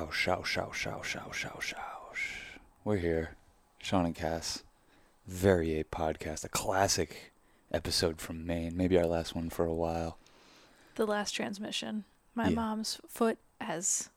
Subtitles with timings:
[0.00, 2.58] Ouch, ouch, ouch, ouch, ouch, ouch, ouch.
[2.84, 3.36] We're here.
[3.82, 4.62] Sean and Cass.
[5.26, 6.42] Very a podcast.
[6.42, 7.32] A classic
[7.70, 8.74] episode from Maine.
[8.78, 10.16] Maybe our last one for a while.
[10.94, 12.04] The last transmission.
[12.34, 12.54] My Yeah.
[12.54, 14.08] mom's foot has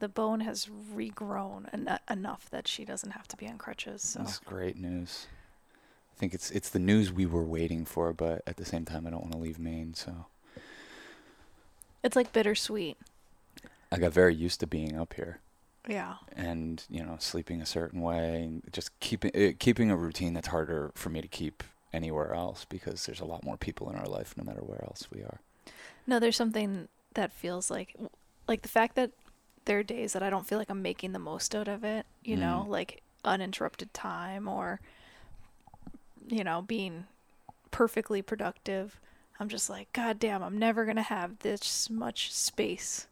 [0.00, 4.02] the bone has regrown en- enough that she doesn't have to be on crutches.
[4.02, 5.26] So That's great news.
[6.14, 9.06] I think it's it's the news we were waiting for, but at the same time
[9.06, 10.26] I don't want to leave Maine, so
[12.02, 12.96] it's like bittersweet.
[13.92, 15.40] I got very used to being up here.
[15.88, 16.14] Yeah.
[16.34, 20.48] and you know sleeping a certain way and just keeping uh, keeping a routine that's
[20.48, 24.06] harder for me to keep anywhere else because there's a lot more people in our
[24.06, 25.38] life no matter where else we are
[26.04, 27.94] No, there's something that feels like
[28.48, 29.12] like the fact that
[29.64, 32.04] there are days that I don't feel like I'm making the most out of it,
[32.24, 32.68] you know, Mm.
[32.70, 34.80] like uninterrupted time or
[36.28, 37.04] you know, being
[37.70, 38.98] perfectly productive.
[39.38, 43.06] I'm just like, God damn, I'm never gonna have this much space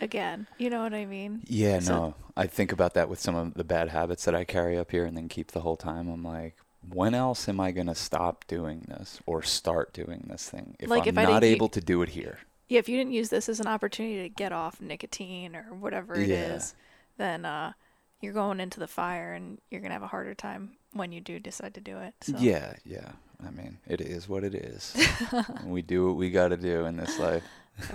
[0.00, 0.46] again.
[0.58, 1.42] You know what I mean?
[1.46, 4.44] yeah So- no i think about that with some of the bad habits that i
[4.44, 6.56] carry up here and then keep the whole time i'm like
[6.88, 10.88] when else am i going to stop doing this or start doing this thing if
[10.88, 12.38] Like, i'm if not u- able to do it here
[12.68, 16.14] Yeah, if you didn't use this as an opportunity to get off nicotine or whatever
[16.14, 16.82] it is, Yeah.
[17.18, 17.72] then uh,
[18.20, 21.38] you're going into the fire and you're gonna have a harder time when you do
[21.40, 22.14] decide to do it.
[22.22, 22.34] So.
[22.38, 23.10] yeah yeah
[23.46, 24.94] i mean it is what it is
[25.64, 27.42] we do what we got to do in this life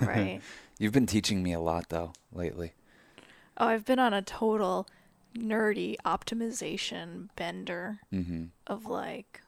[0.00, 0.40] Right.
[0.78, 2.72] you've been teaching me a lot though lately
[3.58, 4.86] Oh, I've been on a total
[5.34, 9.42] nerdy optimization bender mm-hmm of like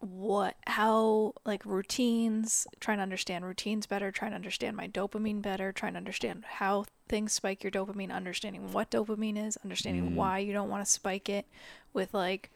[0.00, 5.70] what how like routines trying to understand routines better trying to understand my dopamine better
[5.72, 10.14] trying to understand how things spike your dopamine understanding what dopamine is understanding Mm.
[10.16, 11.46] why you don't want to spike it
[11.92, 12.50] with like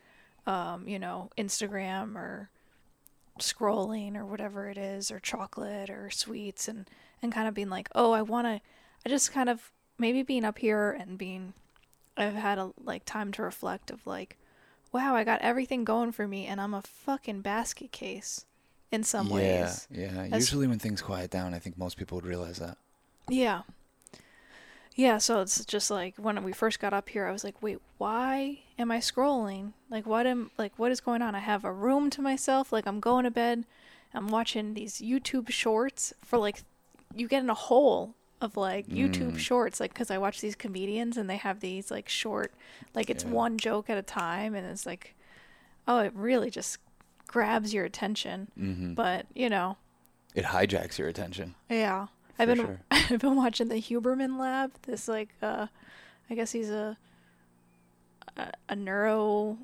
[0.47, 2.51] um you know instagram or
[3.39, 6.89] scrolling or whatever it is or chocolate or sweets and
[7.23, 8.61] and kind of being like oh i want to
[9.05, 11.53] i just kind of maybe being up here and being
[12.17, 14.37] i've had a like time to reflect of like
[14.93, 18.47] wow i got everything going for me and i'm a fucking basket case
[18.93, 19.89] in some yeah, ways.
[19.91, 22.79] Yeah, As- Usually when things quiet down, I think most people would realize that.
[23.29, 23.63] yeah
[24.97, 27.79] yeah so it's just like when we first got up here i was like wait
[27.99, 31.73] why am i scrolling like what am like what is going on i have a
[31.73, 33.65] room to myself like i'm going to bed
[34.15, 36.63] i'm watching these youtube shorts for like
[37.15, 39.39] you get in a hole of like youtube Mm.
[39.39, 42.53] shorts like because i watch these comedians and they have these like short
[42.95, 43.31] like it's Yeah.
[43.31, 45.15] one joke at a time and it's like
[45.89, 46.79] oh it really just
[47.27, 49.77] grabs your attention hmm but you know
[50.35, 51.55] It hijacks your attention.
[51.71, 52.07] yeah.
[52.39, 52.81] I've been sure.
[52.91, 54.73] I've been watching the Huberman Lab.
[54.83, 55.67] This like uh
[56.31, 56.97] I guess he's a
[58.37, 59.59] a, a neuro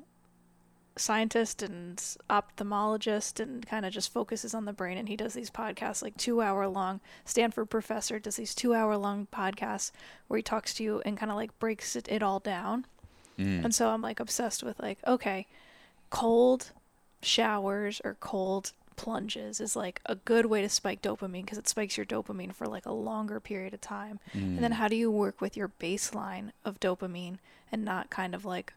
[0.95, 1.97] scientist and
[2.29, 6.15] ophthalmologist and kind of just focuses on the brain and he does these podcasts like
[6.17, 9.91] 2 hour long Stanford professor does these 2 hour long podcasts
[10.27, 12.85] where he talks to you and kind of like breaks it, it all down.
[13.39, 13.65] Mm.
[13.65, 15.47] And so I'm like obsessed with like, okay,
[16.11, 16.71] cold
[17.23, 21.97] showers or cold plunges is like a good way to spike dopamine because it spikes
[21.97, 24.19] your dopamine for like a longer period of time.
[24.33, 24.75] And then Mm.
[24.75, 27.37] how do you work with your baseline of dopamine
[27.71, 28.73] and not kind of like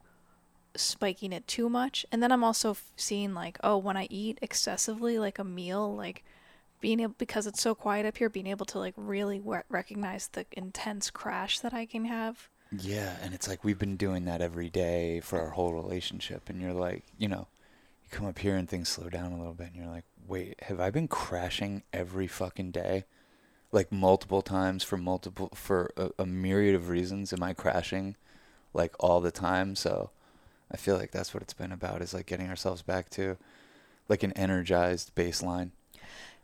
[0.74, 2.04] spiking it too much?
[2.12, 5.94] And then I'm also f- seeing like, oh, when I eat excessively, like a meal,
[5.94, 6.24] like
[6.80, 10.28] being able because it's so quiet up here, being able to like really we- recognize
[10.28, 12.48] the intense crash that I can have.
[12.76, 16.60] Yeah, and it's like we've been doing that every day for our whole relationship, and
[16.60, 17.46] you're like, you know,
[18.06, 20.56] you come up here and things slow down a little bit, and you're like, wait,
[20.62, 23.04] have I been crashing every fucking day?
[23.72, 27.32] Like multiple times for multiple for a, a myriad of reasons.
[27.32, 28.16] Am I crashing
[28.72, 29.74] like all the time?
[29.74, 30.10] So
[30.70, 33.36] I feel like that's what it's been about is like getting ourselves back to
[34.08, 35.70] like an energized baseline.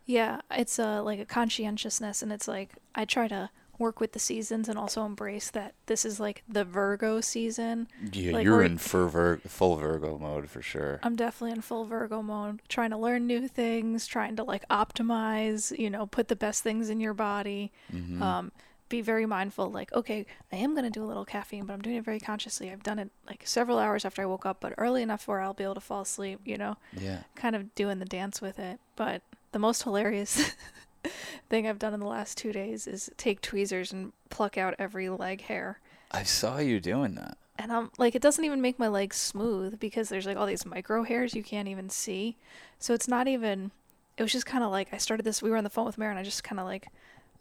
[0.04, 3.50] Yeah, it's a like a conscientiousness, and it's like I try to
[3.82, 7.88] work with the seasons and also embrace that this is like the Virgo season.
[8.12, 10.98] Yeah, Like, you're in full, Vir- full Virgo mode for sure.
[11.03, 15.76] I'm definitely in full Virgo mode, trying to learn new things, trying to like optimize,
[15.78, 17.72] you know, put the best things in your body.
[17.92, 18.21] Mhm.
[18.22, 18.53] Um,
[18.88, 21.97] be very mindful, like, okay, I am gonna do a little caffeine, but I'm doing
[21.97, 22.71] it very consciously.
[22.71, 25.54] I've done it like several hours after I woke up, but early enough where I'll
[25.54, 26.77] be able to fall asleep, you know.
[26.92, 27.22] yeah.
[27.34, 28.80] kind of doing the dance with it.
[28.97, 29.22] But
[29.53, 30.54] the most hilarious
[31.49, 35.09] thing I've done in the last two days is take tweezers and pluck out every
[35.09, 35.81] leg hair.
[36.10, 37.39] I saw you doing that.
[37.59, 40.66] And I'm like, it doesn't even make my legs smooth because there's like all these
[40.66, 42.37] micro hairs you can't even see.
[42.78, 43.71] So it's not even,
[44.16, 45.99] it was just kind of like, I started this, we were on the phone with
[45.99, 46.89] Mary and I just kind of like,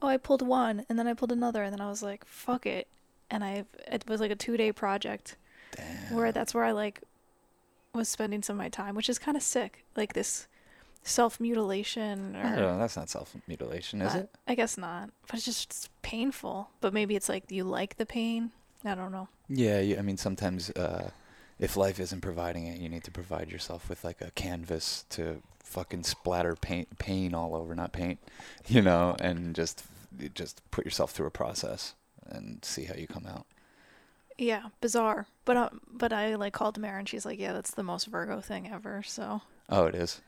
[0.02, 2.66] oh, I pulled one and then I pulled another and then I was like, fuck
[2.66, 2.88] it.
[3.30, 5.38] And I, it was like a two day project
[5.75, 6.16] Damn.
[6.16, 7.02] where that's where I like
[7.94, 9.86] was spending some of my time, which is kind of sick.
[9.96, 10.48] Like this
[11.03, 12.77] self mutilation I don't or know.
[12.80, 14.30] That's not self mutilation, is Uh, it?
[14.48, 15.09] I guess not.
[15.27, 16.69] But it's just it's painful.
[16.81, 18.51] But maybe it's like you like the pain.
[18.83, 19.27] I don't know.
[19.48, 21.12] Yeah, you, I mean, sometimes uh,
[21.59, 25.42] if life isn't providing it, you need to provide yourself with like a canvas to
[25.63, 28.19] fucking splatter paint, pain all over, not paint,
[28.68, 29.83] you know, and just
[30.36, 31.94] just put yourself through a process
[32.27, 33.45] and see how you come out.
[34.38, 35.27] Yeah, bizarre.
[35.45, 38.42] But uh, but I like called Mara and she's like, yeah, that's the most Virgo
[38.42, 39.03] thing ever.
[39.03, 40.21] So Oh, it is.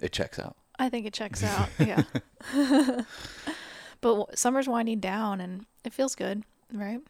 [0.00, 0.56] It checks out.
[0.78, 1.68] I think it checks out.
[1.78, 2.02] yeah.
[2.54, 3.04] but
[4.02, 6.42] w- summer's winding down and it feels good,
[6.72, 7.00] right?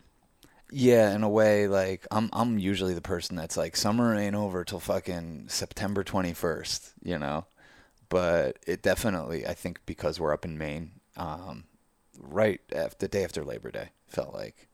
[0.72, 4.64] Yeah, in a way, like I'm I'm usually the person that's like summer ain't over
[4.64, 7.46] till fucking September 21st, you know.
[8.08, 11.64] But it definitely, I think, because we're up in Maine, um,
[12.18, 14.68] right after the day after Labor Day, felt like,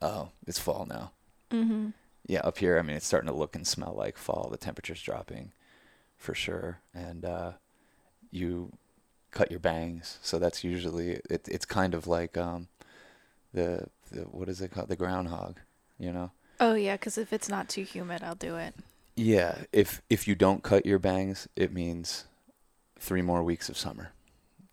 [0.00, 1.10] oh, it's fall now.
[1.50, 1.88] Mm-hmm.
[2.26, 4.48] Yeah, up here, I mean, it's starting to look and smell like fall.
[4.50, 5.52] The temperature's dropping,
[6.22, 7.52] for sure, and uh,
[8.30, 8.72] you
[9.32, 11.48] cut your bangs, so that's usually it.
[11.50, 12.68] It's kind of like um,
[13.52, 15.58] the the what is it called, the groundhog,
[15.98, 16.30] you know.
[16.60, 18.74] Oh yeah, because if it's not too humid, I'll do it.
[19.16, 22.24] Yeah, if if you don't cut your bangs, it means
[22.98, 24.12] three more weeks of summer.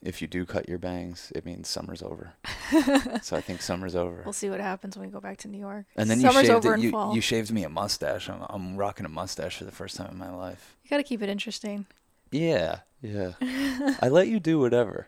[0.01, 2.34] If you do cut your bangs, it means summer's over.
[3.22, 4.22] so I think summer's over.
[4.24, 5.88] We'll see what happens when we go back to New York.
[5.98, 7.16] And then summer's you shaved over it, you, fall.
[7.16, 8.30] you shaved me a mustache.
[8.30, 10.78] I'm, I'm rocking a mustache for the first time in my life.
[10.84, 11.86] you gotta keep it interesting.
[12.31, 13.34] Yeah, yeah.
[14.01, 15.07] I let you do whatever,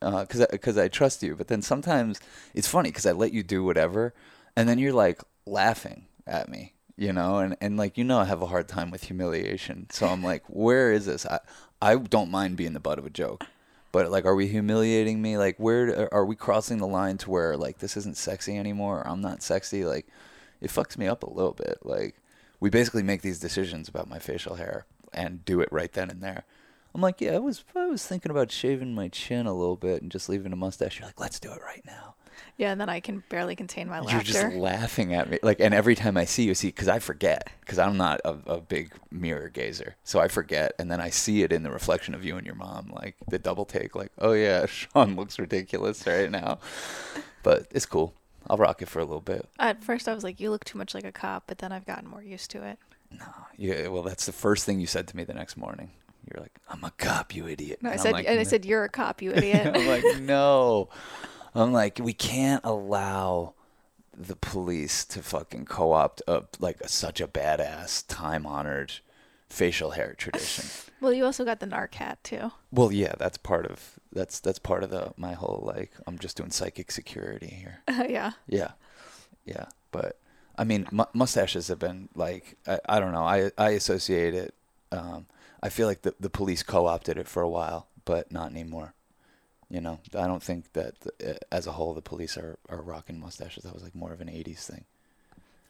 [0.00, 1.34] uh, because because I, trust you.
[1.34, 2.20] But then sometimes
[2.54, 4.14] it's funny because I let you do whatever,
[4.56, 8.24] and then you're like laughing at me, you know, and and like you know I
[8.26, 9.88] have a hard time with humiliation.
[9.90, 11.26] So I'm like, where is this?
[11.26, 11.40] I
[11.80, 13.46] I don't mind being the butt of a joke.
[13.92, 15.36] But like, are we humiliating me?
[15.36, 19.00] Like, where are we crossing the line to where like this isn't sexy anymore?
[19.00, 19.84] Or I'm not sexy.
[19.84, 20.06] Like,
[20.60, 21.78] it fucks me up a little bit.
[21.82, 22.16] Like,
[22.58, 26.22] we basically make these decisions about my facial hair and do it right then and
[26.22, 26.44] there.
[26.94, 30.02] I'm like, yeah, I was I was thinking about shaving my chin a little bit
[30.02, 30.98] and just leaving a mustache.
[30.98, 32.11] You're like, let's do it right now.
[32.62, 34.14] Yeah, and then I can barely contain my laughter.
[34.14, 37.00] You're just laughing at me, like, and every time I see you, see, because I
[37.00, 41.10] forget, because I'm not a, a big mirror gazer, so I forget, and then I
[41.10, 44.12] see it in the reflection of you and your mom, like the double take, like,
[44.20, 46.60] oh yeah, Sean looks ridiculous right now,
[47.42, 48.14] but it's cool.
[48.48, 49.48] I'll rock it for a little bit.
[49.58, 51.84] At first, I was like, "You look too much like a cop," but then I've
[51.84, 52.78] gotten more used to it.
[53.10, 53.26] No,
[53.56, 55.90] yeah, well, that's the first thing you said to me the next morning.
[56.30, 57.80] You're like, I'm a cop, you idiot.
[57.82, 59.88] No, I And I'm said, like, and I said, "You're a cop, you idiot." I'm
[59.88, 60.90] like, no.
[61.54, 63.54] I'm like, we can't allow
[64.16, 68.92] the police to fucking co-opt a, like a, such a badass, time-honored
[69.48, 70.64] facial hair tradition.
[71.00, 72.52] well, you also got the narc hat too.
[72.70, 76.36] well, yeah, that's part of that's that's part of the my whole like I'm just
[76.36, 77.80] doing psychic security here.
[78.08, 78.32] yeah.
[78.46, 78.72] Yeah,
[79.44, 80.18] yeah, but
[80.56, 83.24] I mean, mu- mustaches have been like I, I don't know.
[83.24, 84.54] I I associate it.
[84.90, 85.26] Um,
[85.62, 88.94] I feel like the the police co-opted it for a while, but not anymore.
[89.72, 90.94] You know, I don't think that
[91.26, 93.64] uh, as a whole the police are are rocking mustaches.
[93.64, 94.84] That was like more of an '80s thing.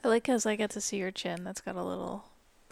[0.05, 1.45] I like because I get to see your chin.
[1.45, 2.25] That's got a little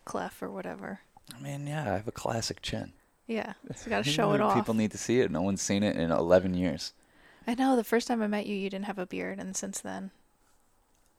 [0.05, 1.01] clef or whatever.
[1.33, 2.93] I mean, yeah, I have a classic chin.
[3.29, 4.57] Yeah, so you got to show it off.
[4.57, 5.31] People need to see it.
[5.31, 6.93] No one's seen it in 11 years.
[7.47, 7.77] I know.
[7.77, 10.11] The first time I met you, you didn't have a beard, and since then,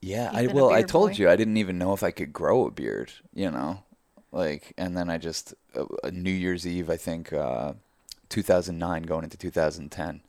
[0.02, 1.16] Yeah, I well, I told boy.
[1.18, 3.84] you I didn't even know if I could grow a beard, you know,
[4.32, 7.74] like, and then I just uh, uh, New Year's Eve, I think, uh,
[8.32, 10.22] 2009, going into 2010,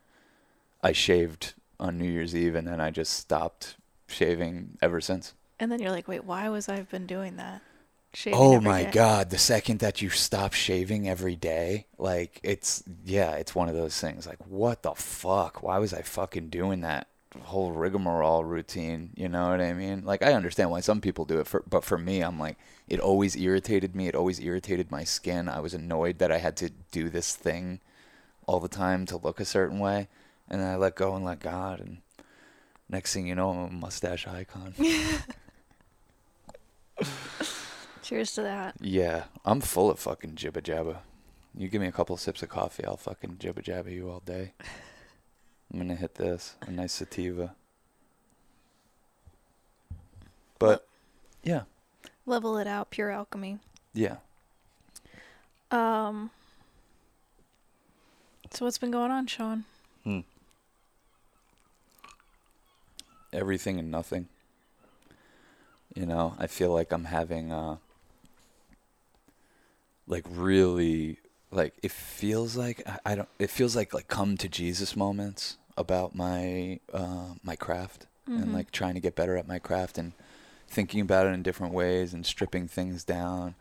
[0.83, 3.77] I shaved on New Year's Eve, and then I just stopped
[4.09, 5.33] shaving ever since.
[5.59, 7.63] and then you're like, "Wait, why was I been doing that?"
[8.15, 8.91] Shaving Oh my day.
[8.91, 13.75] god, the second that you stop shaving every day, like it's yeah, it's one of
[13.75, 15.63] those things like what the fuck?
[15.63, 17.07] Why was I fucking doing that
[17.45, 20.05] whole rigmarole routine, you know what I mean?
[20.05, 23.01] Like I understand why some people do it for but for me I'm like it
[23.01, 25.49] always irritated me, it always irritated my skin.
[25.49, 27.81] I was annoyed that I had to do this thing
[28.47, 30.09] all the time to look a certain way,
[30.49, 31.99] and then I let go and let God and
[32.89, 34.75] next thing you know, I'm a mustache icon.
[38.03, 38.75] Cheers to that.
[38.81, 40.99] Yeah, I'm full of fucking jibba jabba.
[41.57, 44.53] You give me a couple sips of coffee, I'll fucking jibba jabba you all day.
[45.73, 47.55] I'm gonna hit this a nice sativa.
[50.59, 50.87] But
[51.43, 51.63] yeah,
[52.27, 52.91] Level it out.
[52.91, 53.59] Pure alchemy.
[53.95, 54.17] yeah.
[55.71, 56.31] Um.
[58.53, 59.65] So what's been going on, Sean?
[60.05, 60.21] Hmm.
[63.33, 64.29] Everything and nothing.
[65.95, 67.77] You know, I feel like I'm having uh
[70.07, 71.19] like really
[71.51, 75.57] like it feels like I, I don't it feels like like come to Jesus moments
[75.77, 78.53] about my uh my craft and Mhm.
[78.55, 80.13] like trying to get better at my craft and
[80.69, 83.55] thinking about it in different ways and stripping things down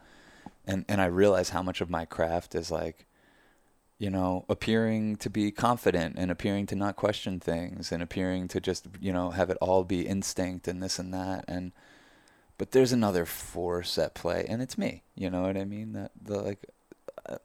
[0.65, 3.05] and and I realize how much of my craft is like
[4.01, 8.60] you know, appearing to be confident and appearing to not question things and appearing to
[8.60, 11.72] just, you know, have it all be instinct and this and that and
[12.58, 15.93] but there's another force at play and it's me, you know what I mean?
[15.93, 16.65] That the like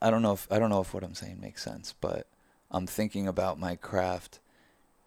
[0.01, 2.27] I don't know if I don't know if what I'm saying makes sense, but
[2.71, 4.39] I'm thinking about my craft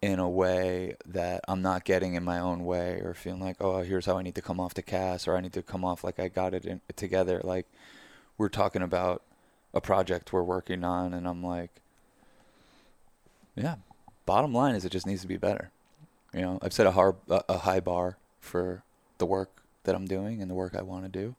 [0.00, 3.82] in a way that I'm not getting in my own way or feeling like, oh,
[3.82, 6.04] here's how I need to come off the cast or I need to come off
[6.04, 7.40] like I got it in, together.
[7.42, 7.66] Like
[8.38, 9.24] we're talking about
[9.72, 11.70] a project we're working on, and I'm like,
[13.54, 13.76] yeah.
[14.26, 15.70] Bottom line is, it just needs to be better.
[16.32, 18.82] You know, I've set a hard, a high bar for
[19.18, 21.34] the work that I'm doing and the work I want to do,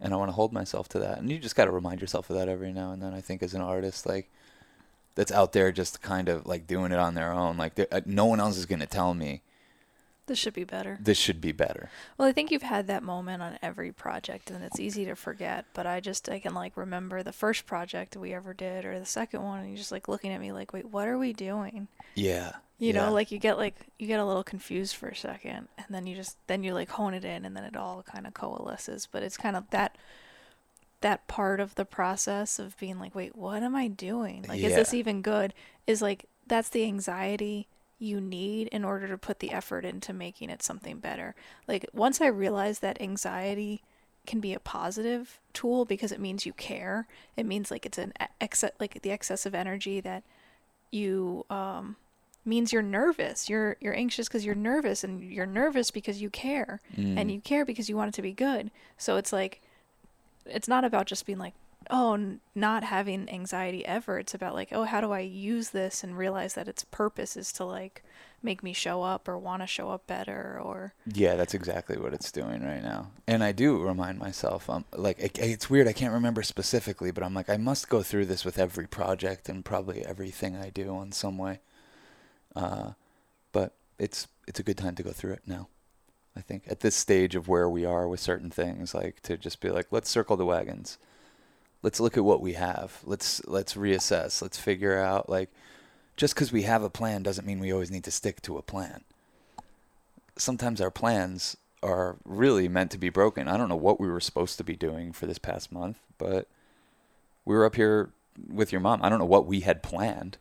[0.00, 1.18] and I want to hold myself to that.
[1.18, 3.14] And you just got to remind yourself of that every now and then.
[3.14, 4.28] I think as an artist, like
[5.14, 7.56] that's out there just kind of like doing it on their own.
[7.56, 9.42] Like uh, no one else is to tell me
[10.32, 10.96] this should be better.
[10.98, 11.90] This should be better.
[12.16, 15.66] Well, I think you've had that moment on every project, and it's easy to forget.
[15.74, 19.04] But I just I can like remember the first project we ever did, or the
[19.04, 21.86] second one, and you're just like looking at me like, wait, what are we doing?
[22.14, 22.52] Yeah.
[22.78, 23.04] You yeah.
[23.04, 26.06] know, like you get like you get a little confused for a second, and then
[26.06, 29.06] you just then you like hone it in, and then it all kind of coalesces.
[29.12, 29.98] But it's kind of that
[31.02, 34.46] that part of the process of being like, wait, what am I doing?
[34.48, 34.68] Like, yeah.
[34.68, 35.52] is this even good?
[35.86, 37.68] Is like that's the anxiety
[38.02, 41.34] you need in order to put the effort into making it something better.
[41.68, 43.82] Like once I realized that anxiety
[44.26, 47.06] can be a positive tool because it means you care.
[47.36, 50.22] It means like it's an excess, like the excess of energy that
[50.90, 51.96] you um,
[52.44, 53.48] means you're nervous.
[53.48, 57.16] You're you're anxious because you're nervous, and you're nervous because you care, mm.
[57.16, 58.70] and you care because you want it to be good.
[58.98, 59.60] So it's like,
[60.46, 61.54] it's not about just being like,
[61.90, 64.18] oh, not having anxiety ever.
[64.18, 67.52] It's about like, oh, how do I use this and realize that its purpose is
[67.52, 68.02] to like
[68.42, 72.12] make me show up or want to show up better or yeah that's exactly what
[72.12, 73.10] it's doing right now.
[73.26, 77.22] And i do remind myself um like it, it's weird i can't remember specifically but
[77.22, 81.00] i'm like i must go through this with every project and probably everything i do
[81.00, 81.60] in some way.
[82.54, 82.92] Uh
[83.52, 85.68] but it's it's a good time to go through it now
[86.36, 89.60] i think at this stage of where we are with certain things like to just
[89.60, 90.98] be like let's circle the wagons
[91.82, 93.00] let's look at what we have.
[93.04, 94.40] Let's let's reassess.
[94.40, 95.50] Let's figure out like
[96.16, 98.62] just because we have a plan doesn't mean we always need to stick to a
[98.62, 99.02] plan.
[100.36, 103.48] Sometimes our plans are really meant to be broken.
[103.48, 106.46] I don't know what we were supposed to be doing for this past month, but
[107.44, 108.10] we were up here
[108.48, 109.00] with your mom.
[109.02, 110.38] I don't know what we had planned,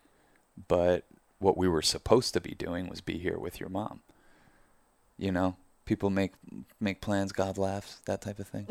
[0.68, 1.04] but
[1.40, 4.02] what we were supposed to be doing was be here with your mom.
[5.18, 5.56] You know,
[5.86, 6.34] people make
[6.80, 8.68] make plans, God laughs, that type of thing.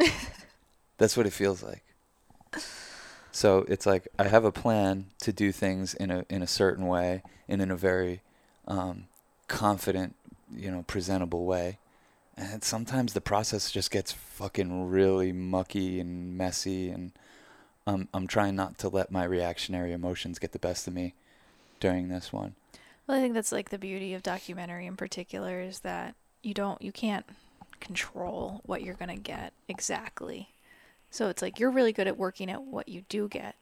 [0.99, 1.83] That's what it feels like.
[3.33, 6.87] So it's like I have a plan to do things in a in a certain
[6.87, 8.23] way and in a very
[8.67, 9.05] um,
[9.49, 10.15] confident,
[10.55, 11.79] you know, presentable way.
[12.37, 17.13] And sometimes the process just gets fucking really mucky and messy, and
[17.87, 21.15] um, I'm trying not to let my reactionary emotions get the best of me
[21.81, 22.55] during this one.
[23.07, 26.81] Well, I think that's like the beauty of documentary in particular is that you don't,
[26.81, 27.27] you can't
[27.81, 30.49] control what you're gonna get exactly
[31.11, 33.57] so it's like you're really good at working at what you do get.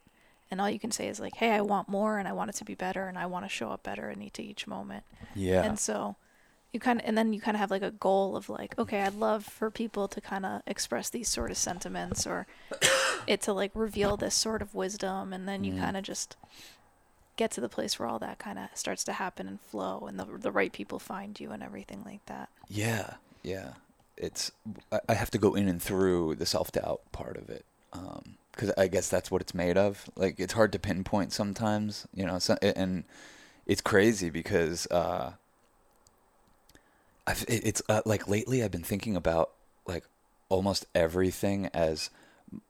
[0.50, 2.56] And all you can say is like, "Hey, I want more and I want it
[2.56, 5.62] to be better and I want to show up better in each each moment." Yeah.
[5.62, 6.16] And so
[6.72, 9.02] you kind of and then you kind of have like a goal of like, "Okay,
[9.02, 12.46] I'd love for people to kind of express these sort of sentiments or
[13.26, 15.80] it to like reveal this sort of wisdom." And then you mm.
[15.80, 16.36] kind of just
[17.36, 20.18] get to the place where all that kind of starts to happen and flow and
[20.18, 22.48] the the right people find you and everything like that.
[22.68, 23.14] Yeah.
[23.42, 23.72] Yeah
[24.20, 24.52] it's
[25.08, 28.74] I have to go in and through the self doubt part of it because um,
[28.76, 30.10] I guess that's what it's made of.
[30.16, 32.38] Like it's hard to pinpoint sometimes, you know.
[32.38, 33.04] So, and
[33.66, 35.32] it's crazy because uh,
[37.26, 39.50] I've, it's uh, like lately I've been thinking about
[39.86, 40.04] like
[40.48, 42.10] almost everything as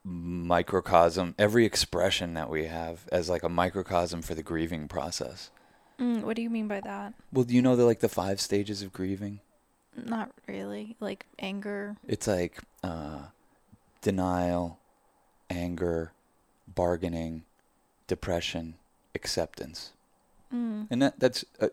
[0.04, 5.50] microcosm, every expression that we have as like a microcosm for the grieving process.
[6.00, 7.14] Mm, what do you mean by that?
[7.32, 9.40] Well, do you know the like the five stages of grieving?
[10.06, 10.96] Not really.
[11.00, 11.96] Like anger.
[12.06, 13.22] It's like uh,
[14.02, 14.78] denial,
[15.50, 16.12] anger,
[16.74, 17.44] bargaining,
[18.06, 18.74] depression,
[19.14, 19.92] acceptance.
[20.54, 20.86] Mm.
[20.90, 21.68] And that that's uh,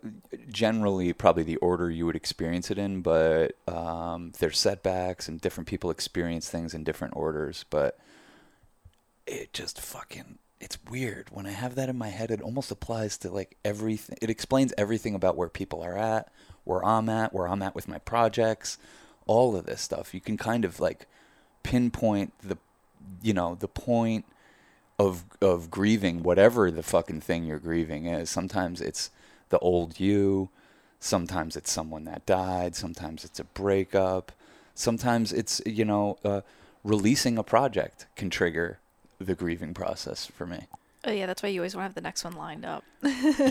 [0.49, 5.67] generally probably the order you would experience it in, but um, there's setbacks and different
[5.67, 7.63] people experience things in different orders.
[7.69, 7.97] But
[9.25, 12.31] it just fucking it's weird when I have that in my head.
[12.31, 14.17] It almost applies to like everything.
[14.21, 16.31] It explains everything about where people are at,
[16.65, 18.77] where I'm at, where I'm at with my projects,
[19.25, 20.13] all of this stuff.
[20.13, 21.07] You can kind of like
[21.63, 22.57] pinpoint the,
[23.21, 24.25] you know, the point
[24.97, 28.29] of of grieving whatever the fucking thing you're grieving is.
[28.29, 29.11] Sometimes it's
[29.49, 30.49] the old you,
[30.99, 34.31] sometimes it's someone that died, sometimes it's a breakup,
[34.73, 36.41] sometimes it's you know uh,
[36.83, 38.79] releasing a project can trigger
[39.19, 40.67] the grieving process for me.
[41.07, 42.83] Oh yeah, that's why you always want to have the next one lined up.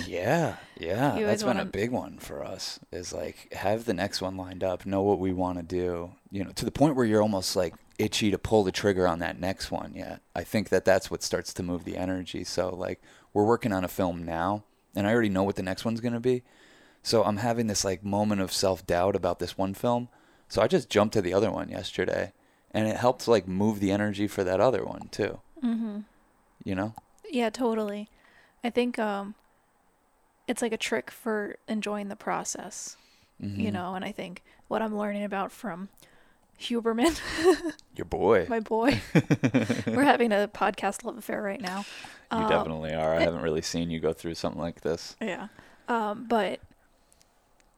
[0.07, 1.17] yeah, yeah.
[1.21, 2.81] That's been a wanna- big one for us.
[2.91, 6.11] Is like have the next one lined up, know what we want to do.
[6.33, 9.21] You know, to the point where you're almost like itchy to pull the trigger on
[9.21, 9.93] that next one.
[9.95, 12.43] Yet, I think that that's what starts to move the energy.
[12.43, 13.01] So like
[13.33, 14.65] we're working on a film now,
[14.97, 16.43] and I already know what the next one's gonna be.
[17.05, 20.09] So I'm having this like moment of self doubt about this one film.
[20.49, 22.33] So I just jumped to the other one yesterday,
[22.73, 25.41] and it helped like move the energy for that other one too.
[25.63, 26.01] Mm-hmm.
[26.65, 26.95] You know?
[27.31, 28.09] Yeah, totally.
[28.63, 29.35] I think um,
[30.47, 32.97] it's like a trick for enjoying the process,
[33.41, 33.73] you Mhm.
[33.73, 33.95] know.
[33.95, 35.89] And I think what I'm learning about from
[36.61, 37.21] Huberman,
[37.97, 38.47] Your boy.
[38.49, 39.01] my boy,
[39.87, 41.85] we're having a podcast love affair right now.
[42.33, 43.15] You Um, definitely are.
[43.15, 45.17] I haven't really seen you go through something like this.
[45.21, 45.49] Yeah.
[45.89, 46.61] Um, but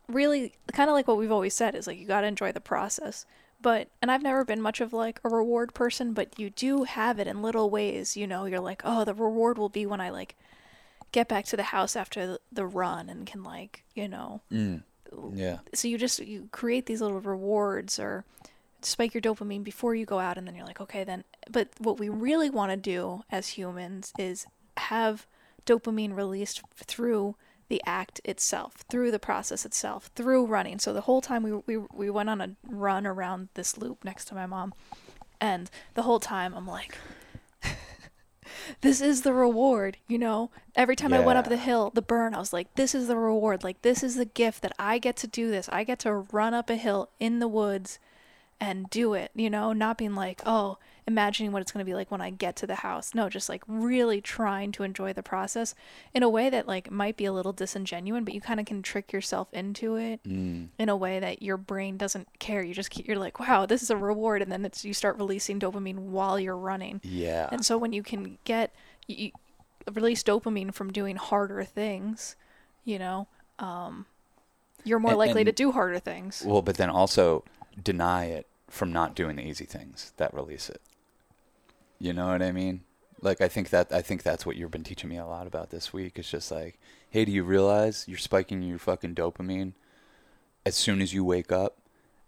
[0.08, 2.60] really, kind of like what we've always said is like you got to enjoy the
[2.60, 3.26] process.
[3.66, 7.18] But, and I've never been much of like a reward person, but you do have
[7.18, 8.16] it in little ways.
[8.16, 10.36] You know, you're like, oh, the reward will be when I like
[11.10, 14.84] get back to the house after the, run and can like, you know, Mm.
[15.34, 15.58] Yeah.
[15.74, 18.24] so you just you create these little rewards or
[18.82, 21.98] spike your dopamine before you go out and then you're like okay then but what
[21.98, 24.46] we really want to do as humans is
[24.76, 25.26] have
[25.64, 27.34] dopamine released through
[27.68, 31.76] the act itself through the process itself through running so the whole time we we,
[31.92, 34.72] we went on a run around this loop next to my mom
[35.40, 36.96] and the whole time i'm like
[38.80, 40.50] this is the reward, you know?
[40.74, 43.16] Every time I went up the hill, the burn, I was like, this is the
[43.16, 43.64] reward.
[43.64, 45.68] Like, this is the gift that I get to do this.
[45.70, 47.98] I get to run up a hill in the woods
[48.60, 49.72] and do it, you know?
[49.72, 52.66] Not being like, oh, imagining what it's going to be like when I get to
[52.66, 53.14] the house.
[53.14, 55.74] No, just like really trying to enjoy the process
[56.12, 58.82] in a way that, like, might be a little disingenuous, but you kind of can
[58.82, 60.68] trick yourself into it Mm.
[60.78, 62.62] in a way that your brain doesn't care.
[62.62, 64.42] You just keep, you're like, wow, this is a reward.
[64.42, 67.00] And then it's, you start releasing dopamine while you're running.
[67.04, 67.48] Yeah.
[67.52, 68.74] And so when you can get
[69.06, 69.30] you,
[69.92, 72.34] release dopamine from doing harder things,
[72.84, 73.28] you know,
[73.60, 74.06] um,
[74.82, 76.42] you're more And- likely to do harder things.
[76.44, 77.44] Well, but then also
[77.80, 80.80] deny it from not doing the easy things that release it.
[81.98, 82.82] You know what I mean?
[83.22, 85.70] Like I think that I think that's what you've been teaching me a lot about
[85.70, 86.18] this week.
[86.18, 86.78] It's just like,
[87.10, 89.72] hey, do you realize you're spiking your fucking dopamine
[90.66, 91.78] as soon as you wake up,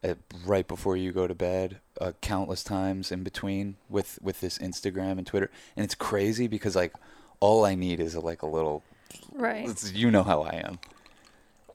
[0.02, 4.59] at, right before you go to bed, uh, countless times in between with with this
[4.59, 6.94] Instagram and Twitter, and it's crazy because like
[7.40, 8.83] all I need is a, like a little.
[9.33, 9.92] Right.
[9.92, 10.78] You know how I am,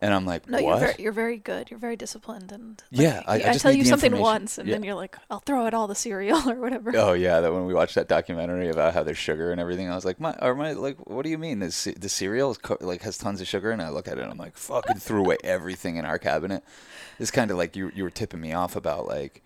[0.03, 0.63] and I'm like, No, what?
[0.63, 1.71] you're very, you're very good.
[1.71, 4.75] You're very disciplined, and like, Yeah, I- I just tell you something once, and Yeah.
[4.75, 6.91] then you're like, I'll throw out all the cereal or whatever.
[6.95, 9.95] Oh yeah, that when we watched that documentary about how there's sugar and everything, I
[9.95, 11.59] was like, my, or my, like, what do you mean?
[11.59, 14.21] This the cereal is co- like has tons of sugar, and I look at it,
[14.23, 16.63] and I'm like, fucking threw away everything in our cabinet.
[17.19, 19.41] It's kind of like you you were tipping me off about like,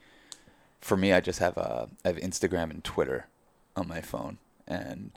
[0.82, 3.28] for me, I just have uh, I have Instagram and Twitter
[3.76, 5.12] on my phone, and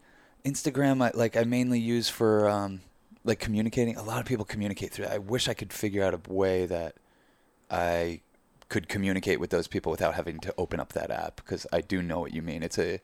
[0.44, 2.80] Instagram I like I mainly use for um
[3.24, 3.96] like communicating.
[3.96, 5.06] A lot of people communicate through.
[5.06, 5.14] that.
[5.14, 6.96] I wish I could figure out a way that
[7.70, 8.20] I
[8.68, 12.02] could communicate with those people without having to open up that app because I do
[12.02, 12.62] know what you mean.
[12.62, 13.00] It's a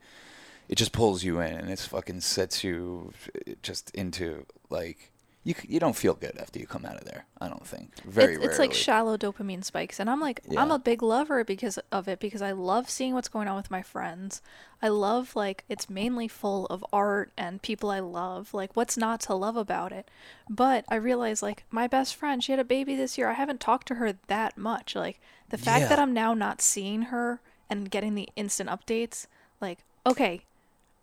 [0.69, 3.13] it just pulls you in and it's fucking sets you
[3.61, 5.11] just into like
[5.47, 7.25] you you don't feel good after you come out of there.
[7.39, 8.03] I don't think.
[8.03, 11.79] Very it's, it's like shallow dopamine spikes and i'm like i'm a big lover because
[11.91, 14.41] of it because i love seeing what's going on with my friends.
[14.81, 19.21] I love like it's mainly full of art and people i love like what's not
[19.21, 20.11] to love about it?
[20.49, 23.61] But i realize like my best friend she had a baby this year i haven't
[23.61, 27.89] talked to her that much like the fact that i'm now not seeing her and
[27.89, 29.27] getting the instant updates
[29.61, 30.41] like okay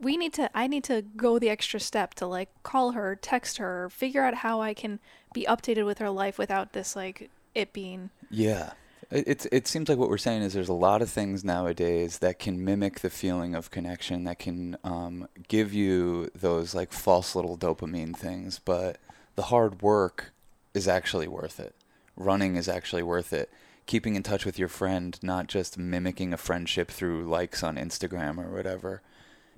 [0.00, 3.58] we need to i need to go the extra step to like call her text
[3.58, 4.98] her figure out how i can
[5.32, 8.72] be updated with her life without this like it being Yeah.
[9.10, 12.18] It, it's it seems like what we're saying is there's a lot of things nowadays
[12.18, 17.34] that can mimic the feeling of connection that can um, give you those like false
[17.34, 18.98] little dopamine things, but
[19.36, 20.32] the hard work
[20.72, 21.74] is actually worth it.
[22.16, 23.50] Running is actually worth it.
[23.86, 28.38] Keeping in touch with your friend, not just mimicking a friendship through likes on Instagram
[28.38, 29.02] or whatever,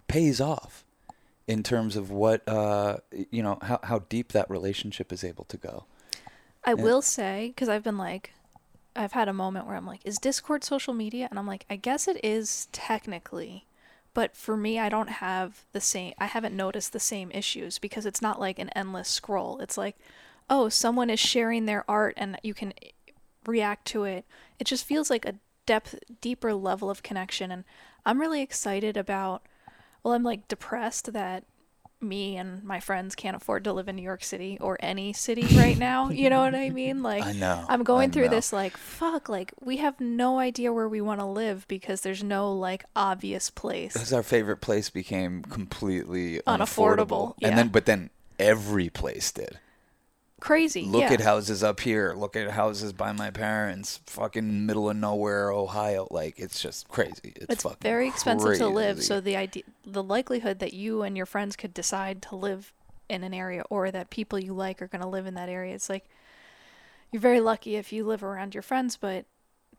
[0.08, 0.84] pays off
[1.46, 2.98] in terms of what uh,
[3.30, 5.84] you know how how deep that relationship is able to go.
[6.64, 6.82] i Yeah.
[6.82, 8.32] will say because i've been like
[8.94, 11.76] i've had a moment where i'm like is discord social media and i'm like i
[11.76, 13.66] guess it is technically
[14.14, 18.06] but for me i don't have the same i haven't noticed the same issues because
[18.06, 19.96] it's not like an endless scroll it's like
[20.48, 22.72] oh someone is sharing their art and you can
[23.46, 24.24] react to it
[24.58, 25.34] it just feels like a
[25.66, 27.64] depth deeper level of connection and
[28.04, 29.42] i'm really excited about
[30.06, 31.42] well i'm like depressed that
[32.00, 35.46] me and my friends can't afford to live in New York City or any city
[35.56, 36.10] right now.
[36.10, 37.02] You know what I mean?
[37.06, 37.64] Like I know.
[37.68, 38.30] I'm going I through know.
[38.30, 42.22] this like fuck, like we have no idea where we want to live because there's
[42.22, 43.92] no like obvious place.
[43.94, 47.48] Because our favorite place became completely Unaffordable, unaffordable, yeah.
[47.48, 49.58] and then but then every place did.
[50.40, 50.84] Crazy.
[50.84, 51.14] Look yeah.
[51.14, 52.12] at houses up here.
[52.14, 54.00] Look at houses by my parents.
[54.06, 56.06] Fucking middle of nowhere, Ohio.
[56.10, 57.32] Like it's just crazy.
[57.36, 61.26] It's, it's very expensive to live so the idea the likelihood that you and your
[61.26, 62.72] friends could decide to live
[63.08, 65.74] in an area or that people you like are going to live in that area
[65.74, 66.08] it's like
[67.10, 69.26] you're very lucky if you live around your friends but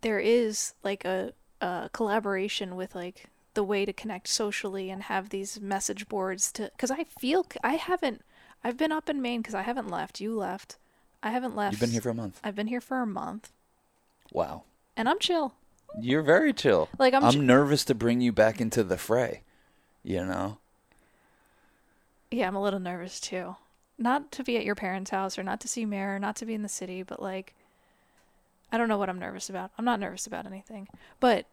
[0.02, 5.30] there is like a, a collaboration with like the way to connect socially and have
[5.30, 8.22] these message boards to because i feel i haven't
[8.64, 10.78] i've been up in maine because i haven't left you left
[11.24, 12.40] i haven't left You've been here for a month.
[12.44, 13.52] i've been here for a month
[14.32, 14.64] Wow.
[14.96, 15.54] and i'm chill
[16.00, 16.90] You're very chill.
[17.00, 19.42] Like, I'm I'm ch- nervous to bring you back into the fray.
[20.04, 20.58] You know.
[22.30, 23.56] Yeah, I'm a little nervous too.
[23.98, 26.54] Not to be at your parents' house or not to see Mare, not to be
[26.54, 27.54] in the city, but like,
[28.72, 29.72] I don't know what I'm nervous about.
[29.78, 30.88] I'm not nervous about anything.
[31.22, 31.46] But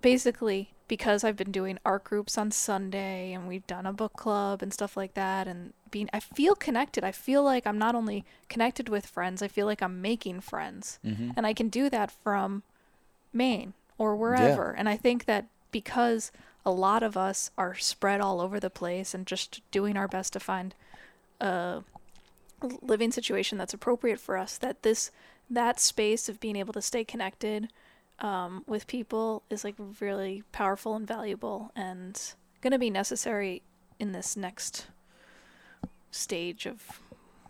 [0.00, 4.62] basically, because I've been doing art groups on Sunday and we've done a book club
[4.62, 7.04] and stuff like that, and being, I feel connected.
[7.04, 10.98] I feel like I'm not only connected with friends, I feel like I'm making friends.
[11.04, 11.34] Mhm.
[11.36, 12.62] And I can do that from
[13.32, 14.72] Maine or wherever.
[14.72, 16.32] And I think that because
[16.64, 20.32] a lot of us are spread all over the place and just doing our best
[20.34, 20.74] to find
[21.40, 21.82] a
[22.82, 25.10] living situation that's appropriate for us, that this
[25.48, 27.68] that space of being able to stay connected
[28.20, 33.62] um, with people is like really powerful and valuable and going to be necessary
[33.98, 34.86] in this next
[36.10, 37.00] stage of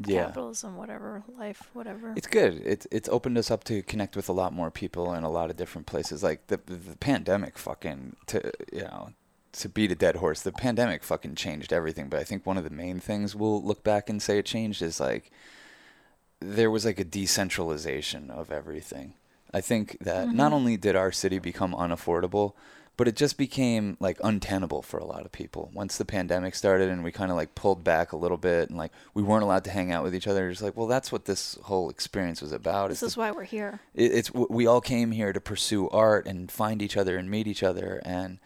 [0.07, 0.27] Yeah.
[0.27, 2.15] capitalism, whatever, life, whatever.
[2.17, 2.63] It's good.
[2.65, 5.51] It's it's opened us up to connect with a lot more people in a lot
[5.51, 6.23] of different places.
[6.23, 9.11] Like the the, the pandemic, fucking to you know,
[9.53, 10.41] to beat a dead horse.
[10.43, 12.09] The pandemic fucking changed everything.
[12.09, 14.81] But I think one of the main things we'll look back and say it changed
[14.83, 15.31] is like
[16.41, 19.15] there was like a decentralization of everything.
[19.53, 20.55] I think that not mm-hmm.
[20.55, 22.55] only did our city become unaffordable,
[23.01, 26.91] but it just became like untenable for a lot of people once the pandemic started
[26.91, 29.65] and we kind of like pulled back a little bit and like we weren't allowed
[29.65, 30.51] to hang out with each other.
[30.51, 32.91] It's like, well, that's what this whole experience was about.
[32.91, 33.81] this is is why we're here.
[33.95, 37.47] it, it's we all came here to pursue art and find each other and meet
[37.47, 38.39] each other and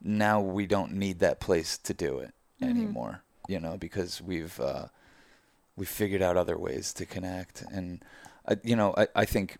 [0.00, 2.32] now we don't need that place to do it
[2.62, 2.70] mm-hmm.
[2.70, 4.86] anymore you know because we've uh
[5.76, 8.04] we've figured out other ways to connect and
[8.46, 9.58] I, you know I, I think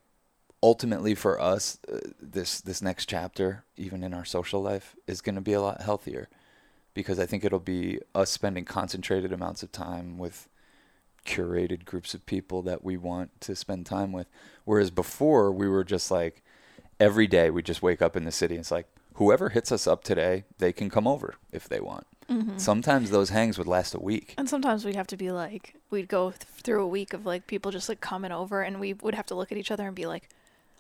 [0.62, 5.34] ultimately for us uh, this this next chapter even in our social life is going
[5.34, 6.28] to be a lot healthier
[6.94, 10.48] because I think it'll be us spending concentrated amounts of time with
[11.24, 14.26] curated groups of people that we want to spend time with.
[14.64, 16.42] Whereas before we were just like
[16.98, 19.86] every day we just wake up in the city and it's like whoever hits us
[19.86, 22.06] up today, they can come over if they want.
[22.28, 22.58] Mm-hmm.
[22.58, 24.34] Sometimes those hangs would last a week.
[24.36, 27.46] And sometimes we'd have to be like, we'd go th- through a week of like
[27.46, 29.94] people just like coming over, and we would have to look at each other and
[29.96, 30.28] be like,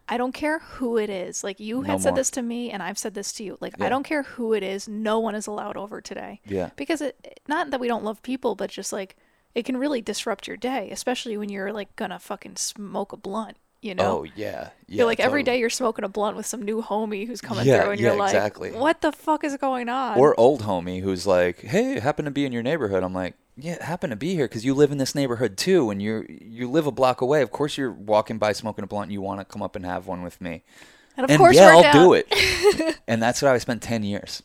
[0.08, 1.44] I don't care who it is.
[1.44, 2.16] Like, you No had said more.
[2.16, 3.58] this to me, and I've said this to you.
[3.60, 4.88] Like, I don't care who it is.
[4.88, 6.40] No one is allowed over today.
[6.46, 6.70] Yeah.
[6.76, 9.16] Because it, not that we don't love people, but just like,
[9.54, 13.56] it can really disrupt your day, especially when you're like gonna fucking smoke a blunt,
[13.82, 14.20] you know?
[14.20, 14.70] Oh yeah.
[14.86, 14.96] Yeah.
[14.98, 15.56] you're like every totally.
[15.56, 18.08] day you're smoking a blunt with some new homie who's coming Yeah, through, and yeah,
[18.08, 18.70] you're like, exactly.
[18.72, 22.44] "What the fuck is going on?" Or old homie who's like, "Hey, happen to be
[22.46, 25.14] in your neighborhood." I'm like, "Yeah, happen to be here because you live in this
[25.14, 27.42] neighborhood too, and you you live a block away.
[27.42, 29.04] Of course, you're walking by smoking a blunt.
[29.04, 30.62] and You want to come up and have one with me,
[31.16, 31.94] and of and course, yeah, I'll down.
[31.94, 34.42] do it." and that's what I spent ten years.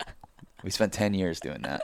[0.63, 1.81] We spent ten years doing that,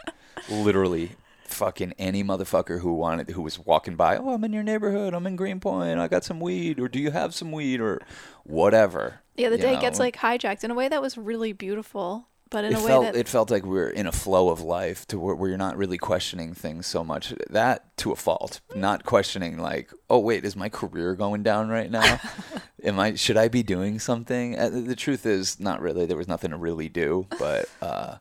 [0.49, 1.11] literally.
[1.45, 5.25] Fucking any motherfucker who wanted, who was walking by, oh, I'm in your neighborhood, I'm
[5.25, 7.99] in Greenpoint, I got some weed, or do you have some weed, or
[8.43, 9.21] whatever.
[9.35, 9.81] Yeah, the day know?
[9.81, 12.87] gets like hijacked in a way that was really beautiful, but in it a way
[12.87, 15.49] felt that it felt like we were in a flow of life to where, where
[15.49, 17.33] you're not really questioning things so much.
[17.49, 21.91] That to a fault, not questioning like, oh wait, is my career going down right
[21.91, 22.19] now?
[22.83, 24.57] Am I should I be doing something?
[24.57, 26.05] Uh, the truth is, not really.
[26.05, 28.15] There was nothing to really do, but uh,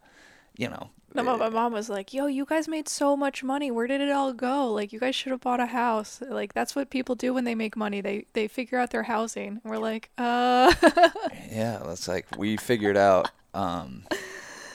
[0.56, 3.70] you know, No, my mom was like, "Yo, you guys made so much money.
[3.70, 4.72] Where did it all go?
[4.72, 6.20] Like, you guys should have bought a house.
[6.28, 8.00] Like, that's what people do when they make money.
[8.00, 10.74] They they figure out their housing." And we're like, "Uh,
[11.50, 14.06] yeah, it's like we figured out um,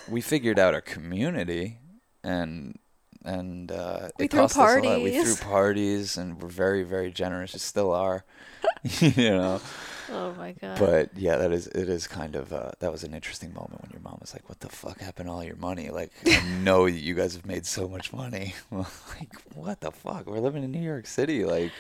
[0.10, 1.78] we figured out a community
[2.24, 2.78] and
[3.26, 5.02] and uh, We it threw cost us a lot.
[5.02, 5.40] We parties.
[5.40, 7.54] threw parties and we're very very generous.
[7.54, 8.26] We still are,
[9.00, 9.62] you know.
[10.12, 13.14] oh my god." But yeah, that is it is kind of uh, that was an
[13.14, 15.90] interesting moment when your mom was like, "What the fuck happened to all your money?
[15.90, 18.56] Like, I know that you guys have made so much money.
[18.72, 20.26] like, what the fuck?
[20.26, 21.46] We're living in New York City.
[21.46, 21.72] Like,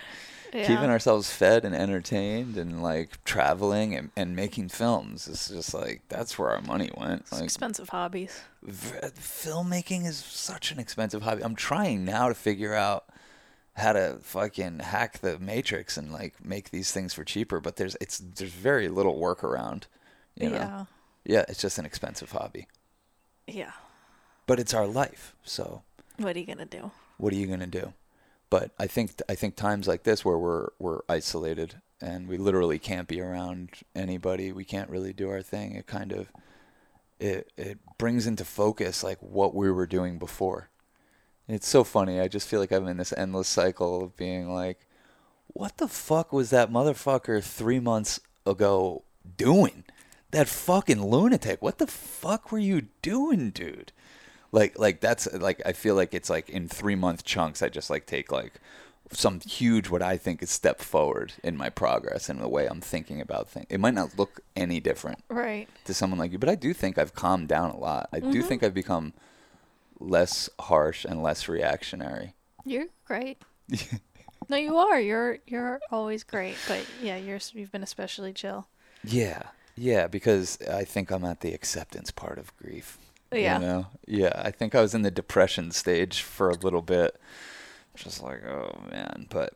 [0.53, 0.67] Yeah.
[0.67, 5.27] keeping ourselves fed and entertained and like traveling and, and making films.
[5.27, 7.21] It's just like that's where our money went.
[7.21, 8.39] It's Like expensive hobbies.
[8.61, 11.43] v- filmmaking is such an expensive hobby.
[11.43, 13.05] I'm trying now to figure out
[13.75, 17.97] how to fucking hack the matrix and like make these things for cheaper, but there's
[17.99, 19.83] it's there's very little workaround.
[20.35, 20.55] You know?
[20.55, 20.85] Yeah.
[21.25, 22.67] Yeah, it's just an expensive hobby.
[23.47, 23.71] Yeah.
[24.45, 25.33] But it's our life.
[25.43, 25.81] So
[26.17, 26.91] What are you gonna do?
[27.17, 27.93] what are you going to do?
[28.53, 32.77] But I think I think times like this where we're we're isolated and we literally
[32.77, 35.73] can't be around anybody, we can't really do our thing.
[35.73, 36.27] It kind of
[37.19, 40.69] it it brings into focus like what we were doing before.
[41.47, 42.19] It's so funny.
[42.19, 44.85] I just feel like I'm in this endless cycle of being like,
[45.47, 49.01] what the fuck was that motherfucker three months ago
[49.35, 49.83] doing?
[50.29, 51.59] That fucking lunatic.
[51.63, 53.93] What the fuck were you doing, dude?
[54.53, 57.61] Like, like that's like I feel like it's like in three month chunks.
[57.61, 58.53] I just like take like
[59.11, 62.79] some huge what I think is step forward in my progress and the way I'm
[62.79, 63.65] thinking about things.
[63.69, 65.67] It might not look any different Right.
[65.85, 68.09] to someone like you, but I do think I've calmed down a lot.
[68.13, 68.41] I do mm-hmm.
[68.41, 69.13] think I've become
[69.99, 72.35] less harsh and less reactionary.
[72.63, 73.41] You're great.
[74.49, 74.99] no, you are.
[74.99, 76.55] You're you're always great.
[76.67, 78.67] But yeah, you're you've been especially chill.
[79.03, 79.43] Yeah,
[79.75, 82.97] yeah, because I think I'm at the acceptance part of grief.
[83.35, 83.59] Yeah.
[83.59, 83.87] You know?
[84.07, 87.19] Yeah, I think I was in the depression stage for a little bit.
[87.95, 89.53] Just like, oh man, but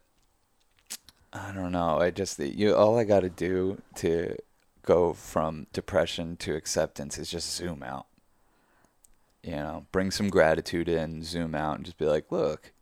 [1.33, 1.99] I don't know.
[1.99, 4.35] I just you all I got to do to
[4.83, 8.05] go from depression to acceptance is just zoom out.
[9.43, 12.73] You know, bring some gratitude in, zoom out and just be like, "Look,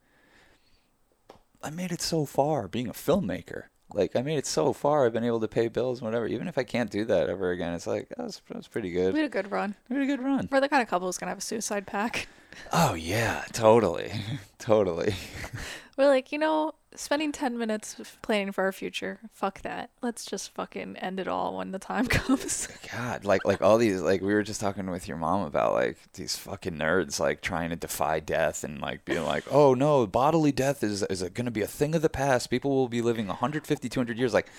[1.63, 3.63] I made it so far being a filmmaker.
[3.95, 5.05] Like I made it so far.
[5.05, 6.27] I've been able to pay bills and whatever.
[6.27, 8.91] Even if I can't do that ever again, it's like that was, that was pretty
[8.91, 9.13] good.
[9.13, 9.73] We had a good run.
[9.89, 10.49] We had a good run.
[10.51, 12.27] We're the kind of couple who's gonna have a suicide pack.
[12.73, 14.11] Oh yeah, totally,
[14.59, 15.15] totally.
[15.97, 19.19] We're like, you know, spending ten minutes planning for our future.
[19.31, 19.91] Fuck that.
[20.01, 22.67] Let's just fucking end it all when the time comes.
[22.91, 25.97] God, like like all these like we were just talking with your mom about like
[26.13, 30.51] these fucking nerds like trying to defy death and like being like, "Oh no, bodily
[30.51, 32.49] death is is going to be a thing of the past.
[32.49, 34.49] People will be living 150 200 years like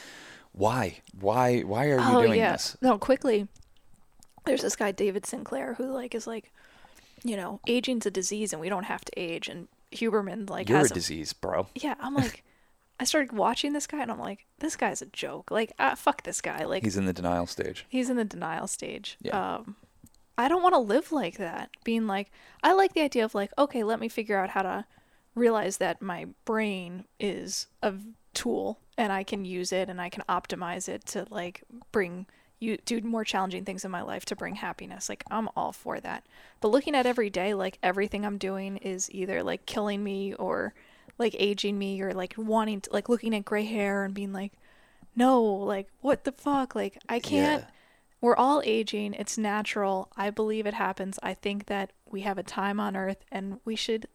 [0.57, 1.01] why?
[1.19, 2.53] Why why are you oh doing yeah.
[2.53, 2.77] this?
[2.81, 3.47] No, quickly.
[4.47, 6.51] There's this guy David Sinclair who like is like,
[7.23, 9.49] you know, aging's a disease and we don't have to age.
[9.49, 11.69] And Huberman like You're a has disease, bro.
[11.75, 11.95] yeah.
[12.01, 12.45] I'm like,
[12.99, 15.51] I started watching this guy and I'm like, this guy's a joke.
[15.51, 16.65] Like, ah, fuck this guy.
[16.65, 17.85] Like, He's in the denial stage.
[17.89, 19.17] he's in the denial stage.
[19.21, 19.57] Yeah.
[19.57, 19.77] Um,
[20.39, 21.71] I don't want to live like that.
[21.85, 22.31] Being like,
[22.63, 24.85] I like the idea of like, okay, let me figure out how to
[25.35, 27.95] realize that my brain is a
[28.35, 32.27] tool and I can use it and I can optimize it to like bring
[32.59, 35.09] you do more challenging things in my life to bring happiness.
[35.09, 36.25] Like I'm all for that.
[36.61, 40.73] But looking at every day like everything I'm doing is either like killing me or
[41.19, 44.53] like aging me or like wanting to like looking at gray hair and being like
[45.15, 46.75] no, like what the fuck?
[46.75, 47.71] Like I can't Yeah.
[48.21, 49.15] we're all aging.
[49.15, 50.11] It's natural.
[50.17, 51.19] I believe it happens.
[51.23, 54.07] I think that we have a time on earth and we should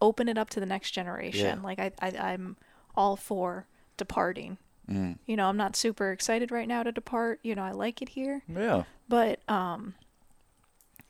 [0.00, 1.58] open it up to the next generation.
[1.60, 1.64] Yeah.
[1.64, 2.56] Like I, I I'm
[2.96, 4.58] all for departing.
[4.90, 5.18] Mm.
[5.26, 7.40] You know, I'm not super excited right now to depart.
[7.42, 8.84] You know, I like it here, Yeah.
[9.08, 9.94] but um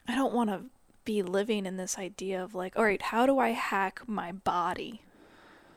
[0.08, 0.62] I don't want to
[1.04, 5.00] be living in this idea of like, all right, how do I hack my body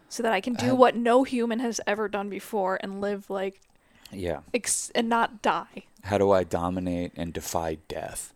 [0.10, 3.30] so that I can do Uh, what no human has ever done before and live
[3.30, 3.62] like
[4.12, 4.42] Yeah.
[4.54, 5.84] ex- and not die?
[6.04, 8.34] How do I dominate and defy death?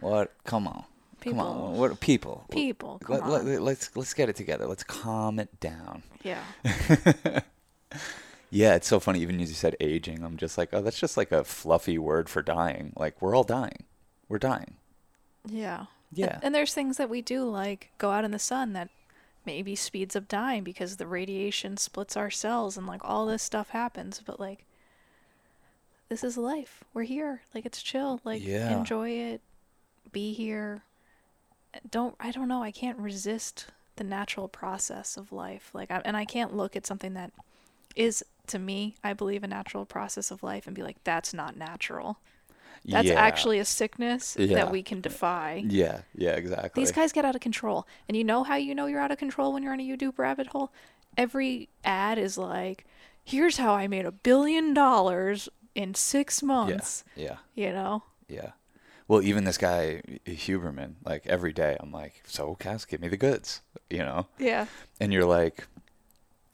[0.00, 0.32] What?
[0.44, 0.84] Come on.
[1.20, 1.76] Come on.
[1.76, 2.46] What people?
[2.50, 4.66] People, come Let, let, let's let's get it together.
[4.66, 6.02] Let's calm it down.
[6.24, 6.42] Yeah.
[8.54, 9.20] Yeah, it's so funny.
[9.20, 12.28] Even as you said aging, I'm just like, oh, that's just like a fluffy word
[12.28, 12.92] for dying.
[12.96, 13.84] Like we're all dying.
[14.28, 14.74] We're dying.
[15.48, 15.86] Yeah.
[16.12, 16.34] Yeah.
[16.34, 18.90] And, and there's things that we do like go out in the sun that
[19.46, 23.70] maybe speeds up dying because the radiation splits our cells and like all this stuff
[23.70, 24.66] happens, but like
[26.10, 26.84] this is life.
[26.92, 27.40] We're here.
[27.54, 28.20] Like it's chill.
[28.22, 28.76] Like Yeah.
[28.76, 29.40] enjoy it.
[30.12, 30.82] Be here.
[31.90, 32.62] Don't I don't know.
[32.62, 35.70] I can't resist the natural process of life.
[35.72, 37.32] Like I, and I can't look at something that
[37.96, 41.56] is to me, I believe a natural process of life and be like that's not
[41.56, 42.18] natural.
[42.84, 43.14] That's yeah.
[43.14, 44.56] actually a sickness Yeah.
[44.56, 45.62] that we can defy.
[45.66, 46.00] Yeah.
[46.16, 46.32] Yeah.
[46.32, 46.82] Exactly.
[46.82, 47.86] These guys get out of control.
[48.08, 50.18] And you know how you know you're out of control when you're in a YouTube
[50.18, 50.72] rabbit hole?
[51.16, 52.84] Every ad is like,
[53.22, 56.46] here's how I made a billion dollars in six Yeah.
[56.48, 57.04] months.
[57.14, 57.36] Yeah.
[57.54, 58.02] You know?
[58.28, 58.52] Yeah.
[59.06, 63.16] Well, even this guy Huberman, like every day, I'm like, so Cass, give me the
[63.16, 64.26] goods, you know.
[64.38, 64.66] Yeah.
[65.00, 65.68] And you're like,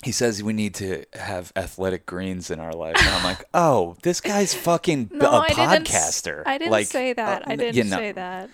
[0.05, 3.97] he says we need to have athletic greens in our life, and I'm like, oh,
[4.03, 5.89] this guy's fucking No, a I didn't.
[5.89, 6.43] podcaster.
[6.47, 7.43] I didn't like, say that.
[7.43, 8.51] uh, I didn't you know- say that.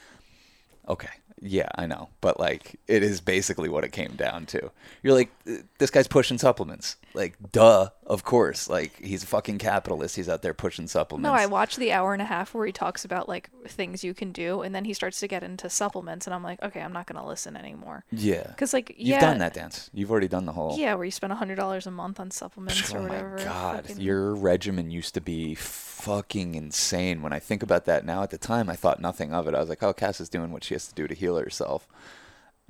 [0.89, 1.09] Okay,
[1.47, 4.71] Yeah, I know, but like it is basically what it came down to.
[5.03, 5.31] You're like,
[5.79, 6.97] this guy's pushing supplements.
[7.13, 8.67] Like, duh, of course.
[8.69, 10.17] Like he's a fucking capitalist.
[10.17, 11.25] He's out there pushing supplements.
[11.25, 14.15] No, I watched the hour and a half where he talks about like things you
[14.15, 16.93] can do, and then he starts to get into supplements, and I'm like, okay, I'm
[16.95, 18.05] not gonna listen anymore.
[18.11, 19.91] Yeah, Because like, you've yeah, done that dance.
[19.93, 20.79] You've already done the whole.
[20.79, 23.37] Yeah, where you spend a hundred dollars a month on supplements or Oh whatever.
[23.37, 27.23] my god, fucking- your regimen used to be fucking insane.
[27.23, 29.55] When I think about that now, at the time I thought nothing of it.
[29.55, 31.87] I was like, "Oh, Cass is doing what she has to do to heal herself,"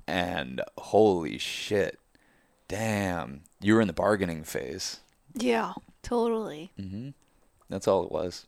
[0.07, 1.98] and holy shit,
[2.68, 5.00] damn, you were in the bargaining phase.
[5.35, 5.72] Yeah,
[6.03, 6.72] totally.
[6.79, 7.11] hmm
[7.68, 8.46] That's all it was.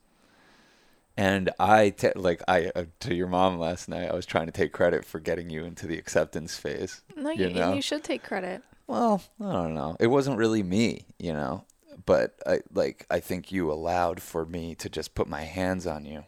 [1.17, 4.11] And I te- like I uh, to your mom last night.
[4.11, 7.01] I was trying to take credit for getting you into the acceptance phase.
[7.17, 7.75] No, you you, know?
[7.75, 8.63] you should take credit.
[8.87, 9.97] Well, I don't know.
[9.99, 11.65] It wasn't really me, you know.
[12.05, 16.05] But I like I think you allowed for me to just put my hands on
[16.05, 16.25] you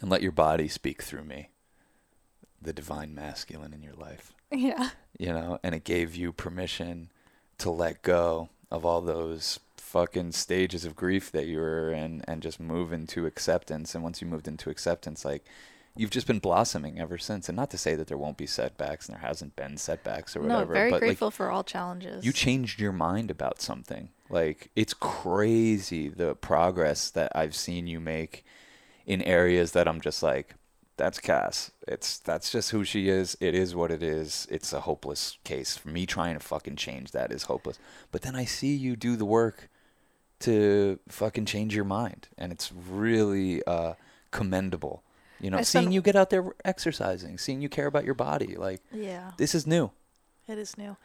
[0.00, 1.50] and let your body speak through me.
[2.60, 4.90] The divine masculine in your life, Yeah.
[5.18, 7.10] you know, and it gave you permission
[7.58, 12.42] to let go of all those fucking stages of grief that you were in and
[12.42, 13.94] just move into acceptance.
[13.94, 15.44] And once you moved into acceptance, like
[15.96, 17.48] you've just been blossoming ever since.
[17.48, 20.40] And not to say that there won't be setbacks and there hasn't been setbacks or
[20.42, 20.66] whatever.
[20.74, 22.24] No, very but like, grateful for all challenges.
[22.24, 24.10] you changed your mind about something.
[24.28, 28.44] Like it's crazy the progress that I've seen you make
[29.06, 30.54] in areas that I'm just like,
[30.98, 31.70] that's Cass.
[31.86, 33.36] It's that's just who she is.
[33.40, 34.46] It is what it is.
[34.50, 35.76] It's a hopeless case.
[35.76, 37.78] For me trying to fucking change that is hopeless.
[38.12, 39.68] But then I see you do the work
[40.40, 43.94] to fucking change your mind, and it's really uh,
[44.30, 45.02] commendable.
[45.40, 48.14] You know, I seeing spent- you get out there exercising, seeing you care about your
[48.14, 49.90] body, like yeah, this is new.
[50.48, 50.96] it is new.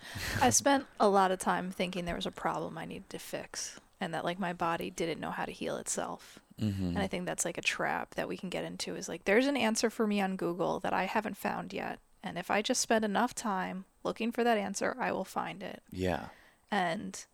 [0.42, 3.80] I spent a lot of time thinking there was a problem I needed to fix,
[4.04, 6.40] and that like my body didn't know how to heal itself.
[6.62, 6.88] Mm-hmm.
[6.88, 9.48] And I think that's like a trap that we can get into is like there's
[9.48, 12.00] an answer for me on Google that I haven't found yet.
[12.22, 15.82] And if I just spend enough time looking for that answer, I will find it.
[15.90, 16.26] Yeah.
[16.70, 17.26] And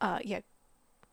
[0.00, 0.40] uh yeah,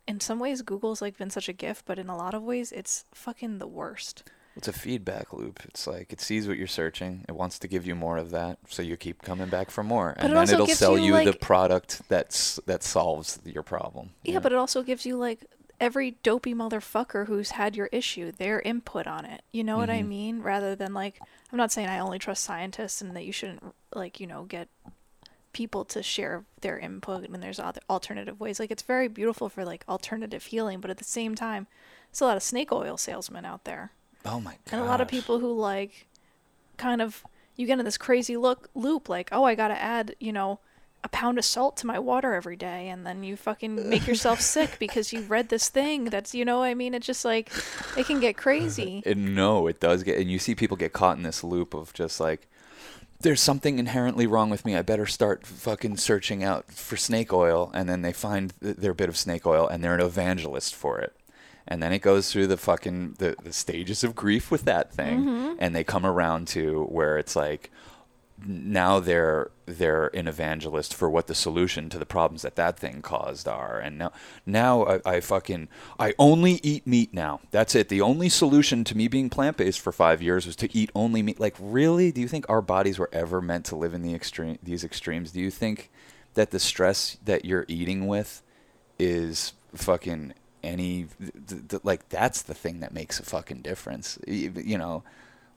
[0.07, 2.71] in some ways Google's like been such a gift, but in a lot of ways
[2.71, 4.23] it's fucking the worst.
[4.55, 5.59] It's a feedback loop.
[5.65, 7.25] It's like it sees what you're searching.
[7.27, 10.13] It wants to give you more of that, so you keep coming back for more,
[10.15, 13.63] But and it then it'll sell you, you, the like- product that's that solves your
[13.63, 14.11] problem.
[14.23, 15.45] Yeah, but it also gives you like
[15.81, 19.41] every dopey motherfucker who's had your issue, their input on it.
[19.51, 20.07] You know what I Mhm.
[20.07, 20.41] mean?
[20.41, 21.19] Rather than like,
[21.51, 23.61] I'm not saying I only trust scientists and that you shouldn't
[23.93, 24.69] like, you know, get
[25.51, 28.57] people to share their input and there's other alternative ways.
[28.59, 31.67] Like it's very beautiful for like alternative healing, but at the same time,
[32.09, 33.91] there's a lot of snake oil salesmen out there.
[34.25, 34.73] Oh my god.
[34.73, 36.07] And a lot of people who like
[36.77, 37.23] kind of
[37.55, 40.59] you get in this crazy look loop like, "Oh, I got to add, you know,
[41.03, 44.41] a pound of salt to my water every day." And then you fucking make yourself
[44.55, 47.51] sick because you read this thing that's, you know, what I mean, it's just like
[47.95, 49.03] it can get crazy.
[49.15, 52.19] No, it does get, and you see people get caught in this loop of just
[52.19, 52.47] like,
[53.21, 54.75] there's something inherently wrong with me.
[54.75, 58.93] I better start fucking searching out for snake oil, and then they find th- their
[58.93, 61.15] bit of snake oil, and they're an evangelist for it.
[61.67, 65.21] And then it goes through the fucking the, the stages of grief with that thing,
[65.21, 65.55] mm-hmm.
[65.59, 67.71] and they come around to where it's like,
[68.45, 73.01] now they're they're an evangelist for what the solution to the problems that that thing
[73.01, 73.79] caused are.
[73.79, 74.11] And now
[74.45, 77.39] now I, I fucking I only eat meat now.
[77.51, 77.87] That's it.
[77.87, 81.39] The only solution to me being plant-based for five years was to eat only meat.
[81.39, 82.11] Like really?
[82.11, 85.31] Do you think our bodies were ever meant to live in the extreme these extremes?
[85.31, 85.89] Do you think
[86.33, 88.43] that the stress that you're eating with
[88.99, 90.33] is fucking
[90.65, 91.07] any
[91.47, 95.03] th- th- like that's the thing that makes a fucking difference you know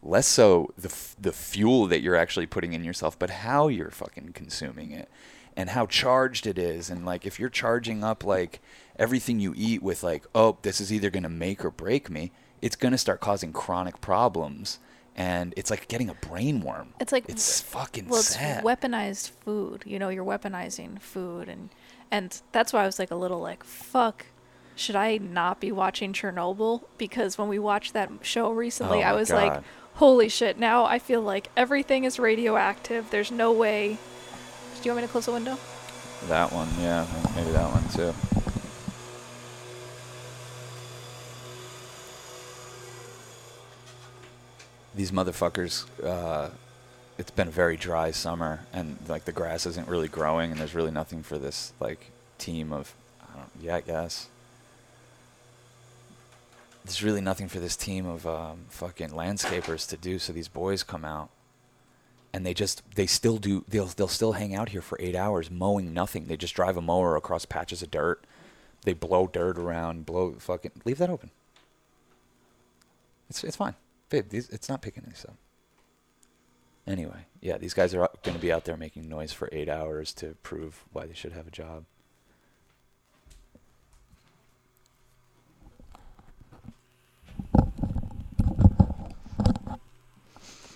[0.03, 3.91] less so the f- the fuel that you're actually putting in yourself, but how you're
[3.91, 5.09] fucking consuming it
[5.57, 8.61] and how charged it is and like if you're charging up like
[8.99, 12.31] everything you eat with like oh this is either going to make or break me,
[12.63, 14.79] it's going to start causing chronic problems
[15.17, 16.95] and it's like getting a brain worm.
[17.01, 18.63] It's like it's fucking well, it's sad.
[18.63, 19.83] weaponized food.
[19.85, 21.71] You know, you're weaponizing food and
[22.11, 24.27] and that's why I was like a little like fuck
[24.79, 26.83] should I not be watching Chernobyl?
[26.97, 29.63] Because when we watched that show recently, Oh I was like,
[29.95, 33.11] holy shit, now I feel like everything is radioactive.
[33.11, 33.99] There's no way.
[34.81, 35.59] Do you want me to close the window?
[36.29, 38.15] That one, yeah, maybe that one too.
[44.95, 46.51] These motherfuckers, uh,
[47.19, 50.75] it's been a very dry summer, and like the grass isn't really growing, and there's
[50.75, 54.29] really nothing for this like team of, I don't, yeah, I guess.
[56.89, 60.83] There's really nothing for this team of um, fucking landscapers to do, so these boys
[60.83, 61.29] come out
[62.33, 65.51] and they just they still do they'll they'll still hang out here for eight hours
[65.51, 66.27] mowing nothing.
[66.27, 68.25] They just drive a mower across patches of dirt.
[68.85, 71.31] They blow dirt around, blow fucking leave that open.
[73.29, 73.75] It's it's fine,
[74.09, 74.31] babe.
[74.31, 75.37] These, it's not picking this up.
[76.87, 80.15] Anyway, yeah, these guys are going to be out there making noise for eight hours
[80.15, 81.85] to prove why they should have a job.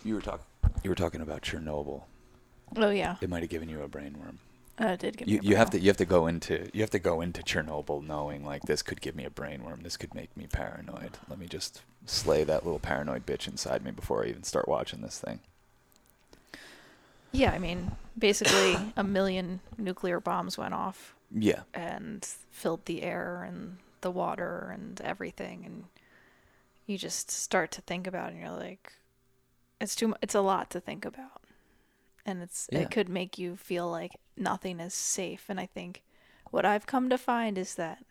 [0.05, 0.45] You were talking.
[0.83, 2.03] You were talking about Chernobyl.
[2.77, 4.39] Oh yeah, It might have given you a brain worm.
[4.81, 5.35] uh, it did give me.
[5.35, 7.43] You, a you have to you have to go into you have to go into
[7.43, 9.81] Chernobyl knowing like this could give me a brain worm.
[9.83, 11.19] This could make me paranoid.
[11.29, 15.03] Let me just slay that little paranoid bitch inside me before I even start watching
[15.03, 15.41] this thing.
[17.31, 21.63] Yeah, I mean, basically a million nuclear bombs went off Yeah.
[21.75, 25.85] and filled the air and the water and everything, and
[26.87, 28.93] you just start to think about it, and you're like,
[29.83, 30.15] it's too.
[30.23, 31.43] It's a lot to think about,
[32.25, 32.81] and it's Yeah.
[32.81, 35.47] it could make you feel like nothing is safe.
[35.49, 36.03] And I think
[36.51, 38.05] what I've come to find is that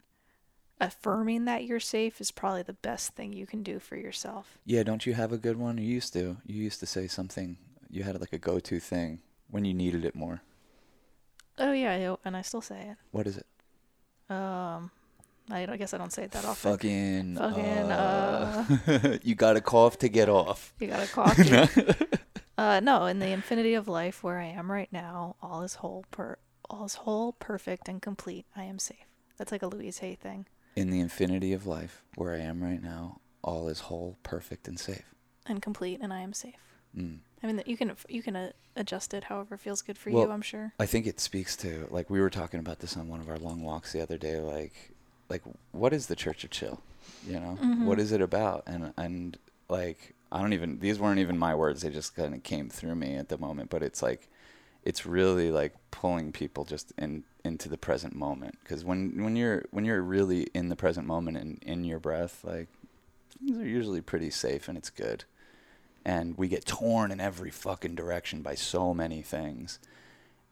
[0.80, 4.58] affirming that you're safe is probably the best thing you can do for yourself.
[4.66, 5.78] Yeah, don't you have a good one?
[5.78, 6.38] You used to.
[6.46, 7.58] You used to say something.
[7.90, 9.20] You had like a go-to thing
[9.50, 10.42] when you needed it more.
[11.58, 12.98] Oh yeah, and I still say it.
[13.12, 13.46] What is it?
[14.30, 14.34] it.
[14.34, 14.92] Um,
[15.52, 16.72] I, I guess I don't say it that often.
[16.72, 17.36] Fucking.
[17.36, 20.74] Fucking, uh, you got to cough to get off.
[20.80, 21.86] You got a coffee.
[22.58, 26.06] uh, no, in the infinity of life where I am right now, all is whole,
[26.12, 26.38] per,
[26.70, 28.46] all is whole, perfect, and complete.
[28.56, 29.06] I am safe.
[29.38, 30.46] That's like a Louise Hay thing.
[30.76, 34.80] In the infinity of life, where I am right now, all is whole, perfect, and
[34.80, 35.04] safe.
[35.46, 36.56] And complete, and I am safe.
[36.96, 37.20] Mm.
[37.44, 40.32] I mean, you can you can uh, adjust it however feels good for Well, you.
[40.32, 40.74] I'm sure.
[40.80, 43.38] I think it speaks to like we were talking about this on one of our
[43.40, 44.40] long walks the other day.
[44.40, 44.92] Like,
[45.32, 46.80] like what is the Church of Chill?
[47.26, 47.56] You know,
[47.86, 48.02] what Mhm.
[48.02, 48.64] is it about?
[48.68, 49.38] And and
[49.70, 51.82] like I don't even these weren't even my words.
[51.82, 53.70] They just kind of came through me at the moment.
[53.70, 54.28] But it's like
[54.84, 58.58] it's really like pulling people just in into the present moment.
[58.64, 62.44] Because when when you're when you're really in the present moment and in your breath,
[62.44, 62.68] like
[63.40, 65.24] things are usually pretty safe and it's good.
[66.04, 69.80] And we get torn in every fucking direction by so many things.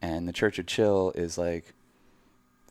[0.02, 1.74] And the Church of Chill is like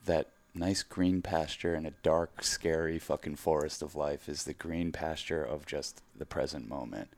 [0.07, 0.29] that
[0.59, 5.43] nice green pasture in a dark, scary fucking forest of life is the green pasture
[5.43, 7.09] of just the present moment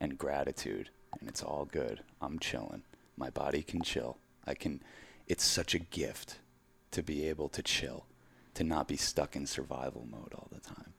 [0.00, 0.90] and gratitude.
[1.20, 2.00] And it's all good.
[2.20, 2.82] I'm chilling.
[3.16, 4.18] My body can chill.
[4.46, 4.80] I can.
[5.26, 6.38] It's such a gift
[6.92, 8.06] to be able to chill,
[8.54, 10.94] to not be stuck in survival mode all the time.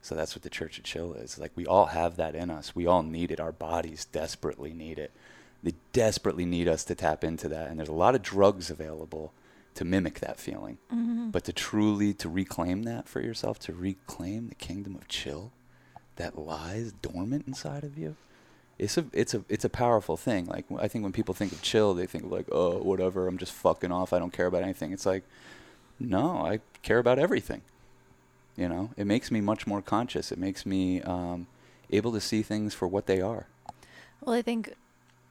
[0.00, 1.38] So that's what the Church of Chill is.
[1.38, 2.74] Like we all have that in us.
[2.74, 3.40] We all need it.
[3.40, 5.12] Our bodies desperately need it.
[5.62, 7.68] They desperately need us to tap into that.
[7.68, 9.32] And there's a lot of drugs available
[9.74, 10.78] to mimic that feeling.
[10.92, 11.30] Mm-hmm.
[11.30, 15.52] But to truly to reclaim that for yourself, to reclaim the kingdom of chill
[16.16, 18.16] that lies dormant inside of you,
[18.78, 20.46] it's a it's a it's a powerful thing.
[20.46, 23.38] Like I think when people think of chill, they think of like, oh, whatever, I'm
[23.38, 24.12] just fucking off.
[24.12, 24.92] I don't care about anything.
[24.92, 25.24] It's like,
[25.98, 27.62] no, I care about everything.
[28.56, 30.30] You know, it makes me much more conscious.
[30.30, 31.46] It makes me um,
[31.90, 33.46] able to see things for what they are.
[34.20, 34.74] Well, I think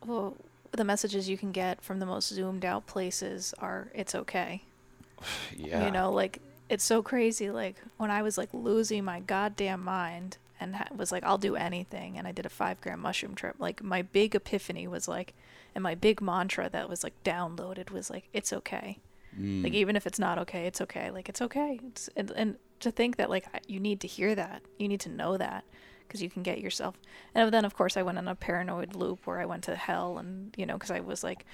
[0.05, 0.35] well,
[0.71, 4.63] the messages you can get from the most zoomed out places are it's okay.
[5.55, 5.85] yeah.
[5.85, 7.49] You know, like it's so crazy.
[7.49, 11.55] Like when I was like losing my goddamn mind and ha- was like, I'll do
[11.55, 13.55] anything, and I did a five gram mushroom trip.
[13.59, 15.33] Like my big epiphany was like,
[15.75, 18.99] and my big mantra that was like downloaded was like, it's okay.
[19.37, 19.63] Mm.
[19.63, 21.09] Like even if it's not okay, it's okay.
[21.11, 21.79] Like it's okay.
[21.87, 25.09] It's, and, and to think that like you need to hear that, you need to
[25.09, 25.63] know that,
[26.11, 26.95] because you can get yourself.
[27.33, 30.17] And then of course I went on a paranoid loop where I went to hell,
[30.17, 31.45] and you know, because I was like,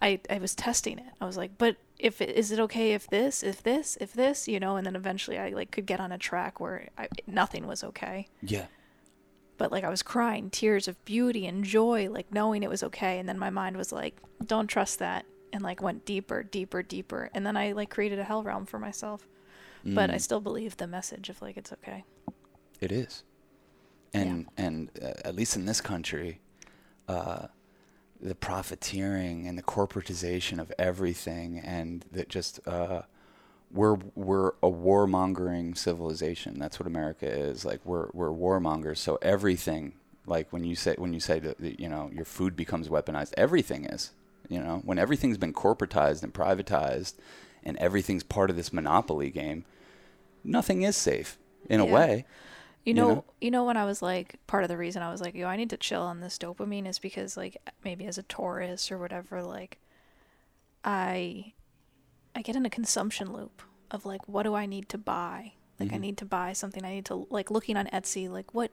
[0.00, 1.12] I I was testing it.
[1.20, 4.48] I was like, but if it, is it okay if this, if this, if this,
[4.48, 4.76] you know?
[4.76, 8.26] And then eventually I like could get on a track where I, nothing was okay.
[8.42, 8.66] yeah.
[9.58, 13.18] But like I was crying tears of beauty and joy, like knowing it was okay.
[13.18, 17.28] And then my mind was like, don't trust that, and like went deeper, deeper, deeper.
[17.34, 19.26] And then I like created a hell realm for myself.
[19.84, 20.20] But I Mm.
[20.20, 22.04] still believe the message of like it's okay.
[22.80, 23.22] It is,
[24.12, 26.40] and and uh, at least in this country,
[27.08, 27.46] uh,
[28.20, 33.02] the profiteering and the corporatization of everything, and that just uh,
[33.70, 36.58] we're we're a warmongering civilization.
[36.58, 37.64] That's what America is.
[37.64, 38.98] Like we're we're warmongers.
[38.98, 39.94] So everything,
[40.26, 43.32] like when you say when you say that that, you know your food becomes weaponized,
[43.36, 44.10] everything is.
[44.48, 47.14] You know when everything's been corporatized and privatized,
[47.62, 49.64] and everything's part of this monopoly game,
[50.42, 51.38] nothing is safe
[51.68, 52.26] in a way.
[52.84, 53.24] You You know, know?
[53.40, 55.56] you know when I was like part of the reason I was like, yo, I
[55.56, 59.42] need to chill on this dopamine is because like maybe as a Taurus or whatever,
[59.42, 59.78] like
[60.84, 61.52] I
[62.34, 65.52] I get in a consumption loop of like what do I need to buy?
[65.78, 66.00] Like I Mhm.
[66.00, 66.84] need to buy something.
[66.84, 68.70] I need to like looking on Etsy, like what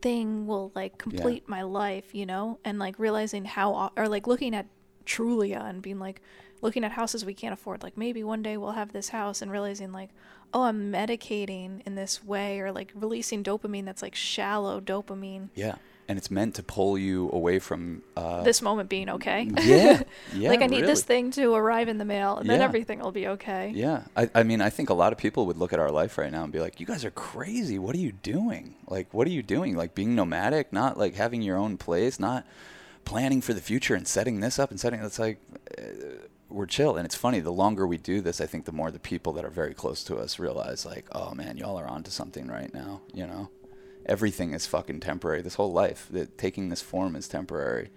[0.00, 2.58] thing will like complete my life, you know?
[2.64, 4.66] And like realizing how or like looking at
[5.04, 6.20] Trulia and being like
[6.60, 7.82] looking at houses we can't afford.
[7.82, 10.10] Like maybe one day we'll have this house and realizing like,
[10.54, 15.76] oh, I'm medicating in this way or like releasing dopamine that's like shallow dopamine Yeah.
[16.08, 19.48] and it's meant to pull you away from uh, this moment being okay.
[19.62, 20.02] Yeah,
[20.34, 20.48] yeah.
[20.50, 22.64] like I need this thing to arrive in the mail, and then Yeah.
[22.66, 23.72] everything will be okay.
[23.74, 26.18] Yeah, I, I mean, I think a lot of people would look at our life
[26.18, 27.78] right now and be like, "You guys are crazy.
[27.78, 28.74] What are you doing?
[28.88, 29.74] Like, what are you doing?
[29.76, 32.44] Like being nomadic, not like having your own place, not
[33.04, 35.00] planning for the future and setting this up and setting.
[35.00, 35.38] It's like
[35.78, 35.82] uh,
[36.52, 37.40] we're chill." And it's funny.
[37.40, 40.04] The longer we do this, I think the more the people that are very close
[40.04, 43.50] to us realize, like, "Oh man, y'all are onto something right now." You know,
[44.06, 45.42] everything is fucking temporary.
[45.42, 47.90] This whole life, that taking this form is temporary.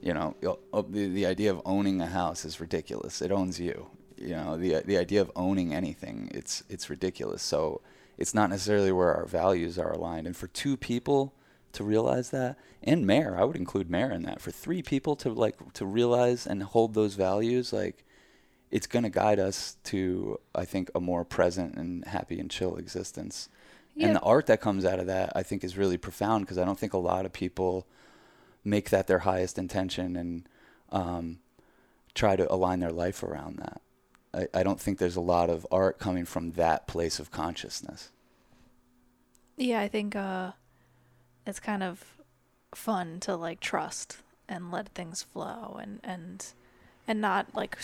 [0.00, 0.36] You know,
[0.72, 3.22] uh, the the idea of owning a house is ridiculous.
[3.22, 3.88] It owns you.
[4.16, 7.42] You know, the the idea of owning anything, it's it's ridiculous.
[7.42, 7.80] So
[8.18, 10.26] it's not necessarily where our values are aligned.
[10.26, 11.34] And for two people
[11.76, 14.40] to realize that, and Mayor, I would include Mayor in that.
[14.40, 18.04] For three people to like to realize and hold those values, like
[18.70, 22.76] it's going to guide us to, I think, a more present and happy and chill
[22.76, 23.48] existence.
[23.94, 24.08] Yeah.
[24.08, 26.64] And the art that comes out of that, I think, is really profound because I
[26.64, 27.86] don't think a lot of people
[28.64, 30.48] make that their highest intention and
[30.90, 31.38] um,
[32.14, 33.80] try to align their life around that.
[34.34, 38.10] I, I don't think there's a lot of art coming from that place of consciousness.
[39.56, 40.52] Yeah, I think uh,
[41.46, 42.16] it's kind of
[42.74, 44.18] fun to like trust
[44.48, 46.52] and let things flow and and
[47.08, 47.78] and not like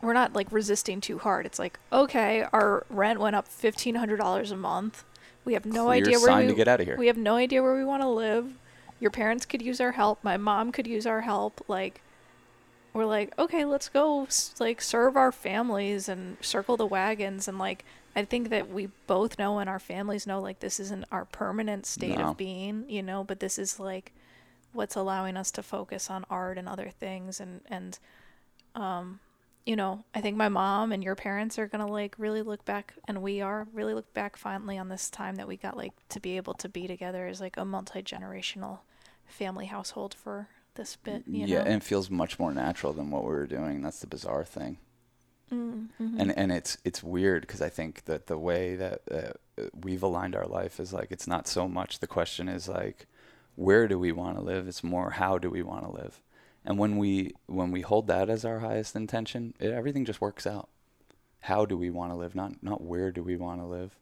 [0.00, 1.46] we're not like resisting too hard.
[1.46, 5.04] It's like okay, our rent went up fifteen hundred dollars a month.
[5.44, 6.96] We have no Clear idea where we to get outta here.
[6.96, 8.54] we have no idea where we want to live.
[9.00, 10.22] Your parents could use our help.
[10.22, 11.64] My mom could use our help.
[11.68, 12.02] Like
[12.92, 14.28] we're like okay, let's go
[14.60, 17.84] like serve our families and circle the wagons and like
[18.14, 21.86] I think that we both know and our families know like this isn't our permanent
[21.86, 22.30] state No.
[22.30, 24.12] of being, you know, but this is like
[24.72, 27.98] what's allowing us to focus on art and other things and and
[28.74, 29.20] um
[29.64, 32.64] you know, I think my mom and your parents are going to like really look
[32.64, 35.92] back and we are really look back fondly on this time that we got like
[36.08, 38.80] to be able to be together as like a multi-generational
[39.24, 41.64] family household for this bit, you yeah, know.
[41.66, 43.82] and it feels much more natural than what we were doing.
[43.82, 44.78] That's the bizarre thing.
[45.52, 46.20] Mm-hmm.
[46.20, 50.34] and and it's it's weird because I think that the way that uh, we've aligned
[50.34, 53.06] our life is like it's not so much the question is like
[53.54, 54.66] where do we want to live?
[54.66, 56.22] It's more how do we want to live?
[56.64, 60.46] And when we when we hold that as our highest intention it, everything just works
[60.46, 60.68] out.
[61.40, 62.34] How do we want to live?
[62.34, 63.98] Not not where do we want to live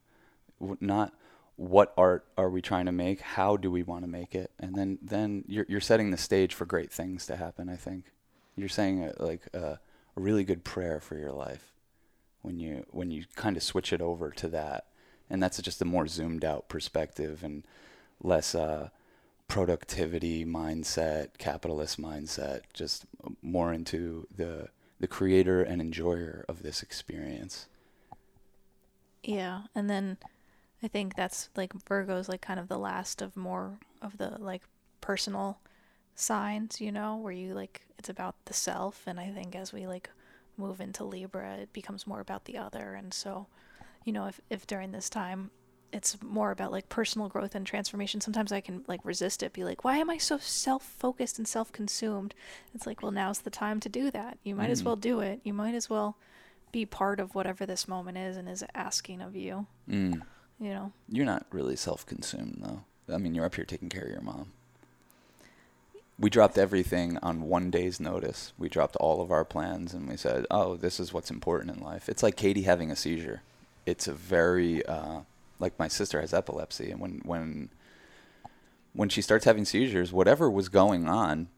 [0.81, 1.15] not
[1.57, 3.21] what art are we trying to make?
[3.21, 4.51] How do we want to make it?
[4.59, 8.05] And then then you're you're setting the stage for great things to happen I think.
[8.57, 9.77] You're saying like uh,
[10.21, 11.73] really good prayer for your life
[12.43, 14.87] when you when you kind of switch it over to that.
[15.29, 17.65] And that's just a more zoomed out perspective and
[18.23, 18.89] less uh,
[19.49, 23.05] productivity mindset capitalist mindset just
[23.43, 24.69] more into the
[24.99, 27.67] the creator and enjoyer of this experience.
[29.23, 30.19] Yeah, and then
[30.83, 34.63] I think that's like Virgo's like kind of the last of more of the like
[35.01, 35.59] personal
[36.15, 39.87] signs, you know, where you like it's about the self and I think as we
[39.87, 40.11] like
[40.57, 43.47] move into Libra, it becomes more about the other and so,
[44.05, 45.51] you know, if if during this time
[45.93, 48.21] it's more about like personal growth and transformation.
[48.21, 51.49] Sometimes I can like resist it, be like, why am I so self focused and
[51.49, 52.33] self consumed?
[52.75, 54.39] It's like, well, now's the time to do that.
[54.45, 54.85] You might as Mm.
[54.87, 55.41] well do it.
[55.43, 56.17] You might as well
[56.71, 60.23] be part of whatever this moment is and is asking of you, mm.
[60.61, 60.93] you know?
[61.09, 64.53] you're not really self-consumed though i mean you're up here taking care of your mom
[66.21, 68.53] we dropped everything on one day's notice.
[68.59, 71.83] We dropped all of our plans and we said oh this is what's important in
[71.83, 72.09] life.
[72.09, 73.43] It's like katie having a seizure.
[73.87, 75.21] It's a very uh,
[75.59, 77.71] like my sister has epilepsy and when when
[78.93, 81.49] when she starts having seizures whatever was going on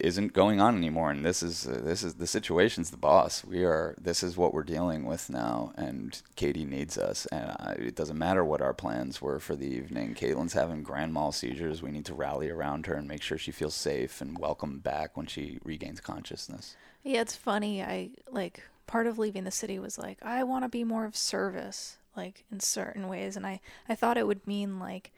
[0.00, 3.62] isn't going on anymore and this is uh, this is the situation's the boss we
[3.64, 7.94] are this is what we're dealing with now and katie needs us and I, it
[7.94, 11.90] doesn't matter what our plans were for the evening caitlin's having grand mal seizures we
[11.90, 15.26] need to rally around her and make sure she feels safe and welcome back when
[15.26, 16.74] she regains consciousness
[17.04, 17.82] Yeah, it's funny.
[17.82, 21.16] I like part of leaving the city was like, I want to be more of
[21.16, 23.36] service, like in certain ways.
[23.36, 25.10] And I, I thought it would mean like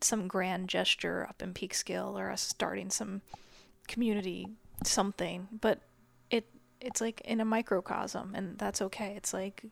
[0.00, 3.22] some grand gesture up in Peekskill or us starting some
[3.88, 4.48] community
[4.84, 5.48] something.
[5.60, 5.80] But
[6.30, 6.46] it
[6.80, 9.14] it's like in a microcosm and that's okay.
[9.16, 9.64] It's like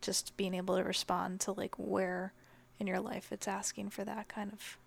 [0.00, 2.32] just being able to respond to like where
[2.78, 4.78] in your life it's asking for that kind of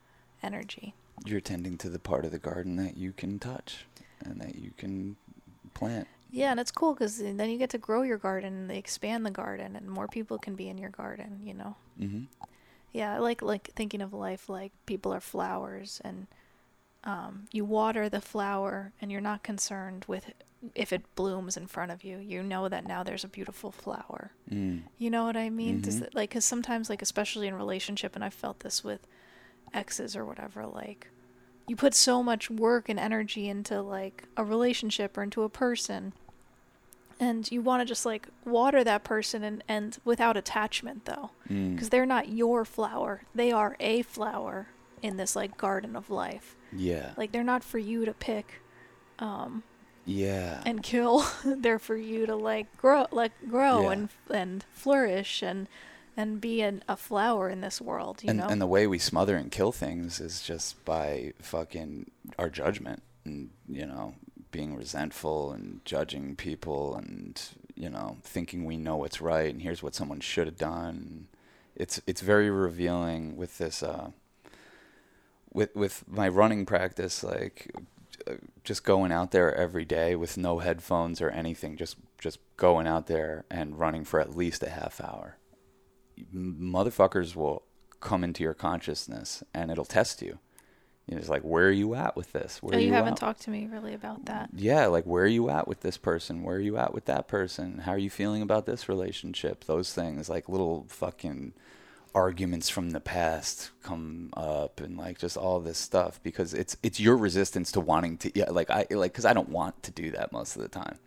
[0.44, 0.94] energy.
[1.26, 3.86] you're tending to the part of the garden that you can touch
[4.24, 5.16] and that you can
[5.74, 8.78] plant Yeah, and it's cool because then you get to grow your garden and they
[8.78, 11.76] expand the garden and more people can be in your garden, you know?
[11.98, 12.24] hmm
[12.94, 16.28] Yeah, I like like thinking of life like people are flowers and
[17.04, 20.32] um, you water the flower and you're not concerned with
[20.76, 22.18] if it blooms in front of you.
[22.18, 24.32] You know that now there's a beautiful flower.
[24.52, 24.82] mm.
[24.98, 25.82] You know what I mean?
[25.82, 26.02] Mhm.
[26.02, 29.06] it, like, because sometimes, like, especially in relationship, and I've felt this with
[29.74, 31.10] exes or whatever, like,
[31.68, 36.14] you put so much work and energy into like a relationship or into a person
[37.20, 41.74] and you want to just like water that person and, and without attachment though Mm.
[41.74, 44.68] because they're not your flower they are a flower
[45.02, 47.12] in this like garden of life Yeah.
[47.18, 48.62] like they're not for you to pick
[49.20, 49.64] um
[50.06, 50.62] yeah.
[50.66, 53.92] and kill they're for you to like grow like grow Yeah.
[53.92, 55.68] and and flourish and
[56.16, 59.00] and be an, a flower in this world you and, know and the way we
[59.00, 62.10] smother and kill things is just by fucking
[62.40, 64.16] our judgment and you know
[64.52, 69.84] being resentful and judging people and you know thinking we know what's right and here's
[69.84, 71.28] what someone should have done
[71.76, 74.10] it's it's very revealing with this uh
[75.54, 77.72] with with my running practice like
[78.28, 78.34] uh,
[78.64, 83.08] just going out there every day with no headphones or anything just just going out
[83.08, 85.38] there and running for at least a half hour
[86.34, 87.64] motherfuckers will
[88.00, 90.40] come into your consciousness and it'll test you.
[91.08, 92.62] You know, it's like, where are you at with this?
[92.62, 93.20] Where oh, are you, haven't at?
[93.20, 96.44] talked to me really about that Yeah, like where are you at with this person?
[96.44, 97.80] Where are you at with that person?
[97.80, 99.64] How are you feeling about this relationship?
[99.64, 101.54] Those things, like little fucking
[102.18, 107.00] arguments from the past come up and like just all this stuff because it's it's
[107.00, 110.10] your resistance to wanting to yeah like I like cuz I don't want to do
[110.12, 110.98] that most of the time.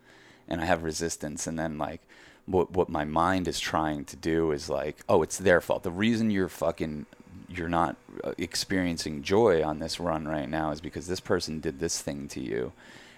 [0.47, 2.01] And I have resistance and then like
[2.45, 5.83] what what my mind is trying to do is like, oh, it's their fault.
[5.83, 7.05] The reason you're fucking
[7.49, 11.79] you're not uh, experiencing joy on this run right now is because this person did
[11.79, 12.71] this thing to you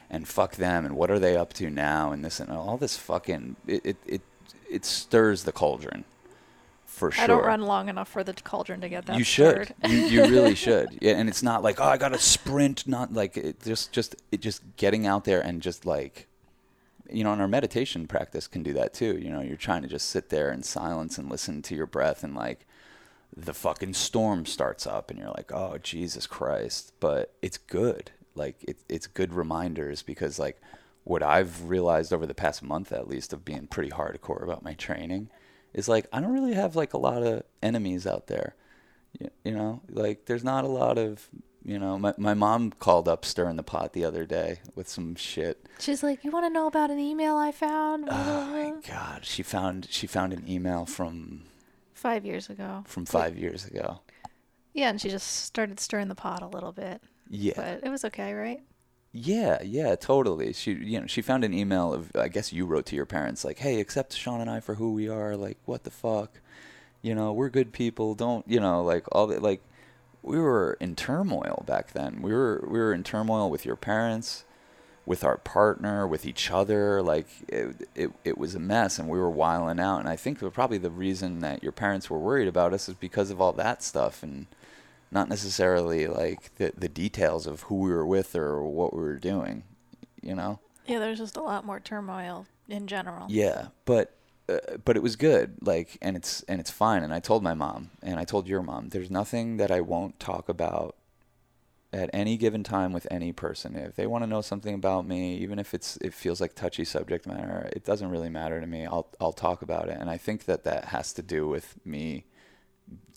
[0.10, 2.98] and fuck them and what are they up to now and this and all this
[2.98, 4.22] fucking it it it,
[4.70, 6.04] it stirs the cauldron
[6.94, 9.74] for sure i don't run long enough for the cauldron to get that you should.
[9.88, 10.98] you, you really should.
[11.02, 14.42] Yeah and it's not like oh i gotta sprint not like it just just it
[14.42, 16.28] just getting out there and just like
[17.14, 19.18] you know and our meditation practice can do that too.
[19.18, 22.24] You know you're trying to just sit there in silence and listen to your breath
[22.24, 22.66] and like
[23.36, 26.94] the fucking storm starts up and you're like oh jesus christ.
[27.00, 28.12] But it's good.
[28.36, 30.60] Like it, it's good reminders because like
[31.04, 34.74] what i've realized over the past month at least of being pretty hardcore about my
[34.74, 35.30] training
[35.74, 38.56] is like i don't really have like a lot of enemies out there
[39.20, 39.82] you, you know?
[39.90, 41.30] Like there's not a lot of
[41.66, 45.16] you know my, my mom called up stirring the pot the other day with some
[45.16, 45.66] shit.
[45.80, 48.08] She's like you want to know about an email i found?
[48.10, 49.26] Oh my god.
[49.26, 51.44] She found she found an email from
[51.94, 52.84] five years ago.
[52.88, 54.02] From five years ago.
[54.74, 57.02] Yeah and she just started stirring the pot a little bit.
[57.30, 57.54] Yeah.
[57.56, 58.62] But it was okay right
[59.16, 60.54] Yeah, yeah, totally.
[60.54, 63.46] She, you know, she found an email of, I guess you wrote to your parents
[63.46, 65.36] like, "Hey, accept Sean and I for who we are.
[65.38, 66.40] Like, what the fuck?
[67.04, 68.16] You know, we're good people.
[68.16, 69.44] Don't, you know, like all that.
[69.44, 69.62] Like,
[70.24, 72.22] we were in turmoil back then.
[72.22, 74.46] We were, we were in turmoil with your parents,
[75.06, 77.02] with our partner, with each other.
[77.04, 80.00] Like, it, it, it was a mess, and we were wiling out.
[80.00, 83.30] And I think probably the reason that your parents were worried about us is because
[83.30, 84.48] of all that stuff and
[85.14, 89.20] not necessarily like the the details of who we were with or what we were
[89.20, 89.64] doing,
[90.22, 90.60] you know.
[90.88, 94.16] yeah there's just a lot more turmoil in general Yeah, but
[94.50, 97.02] uh, but it was good, like, and it's and it's fine.
[97.04, 100.20] And I told my mom, and I told your mom, there's nothing that I won't
[100.20, 100.96] talk about
[101.94, 103.76] at any given time with any person.
[103.76, 106.84] If they want to know something about me, even if it's it feels like touchy
[106.84, 108.86] subject matter, it doesn't really matter to me.
[108.86, 109.98] I'll I'll talk about it.
[110.00, 112.26] And I think that that has to do with me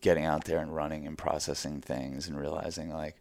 [0.01, 3.17] getting out there and running and processing things and realizing like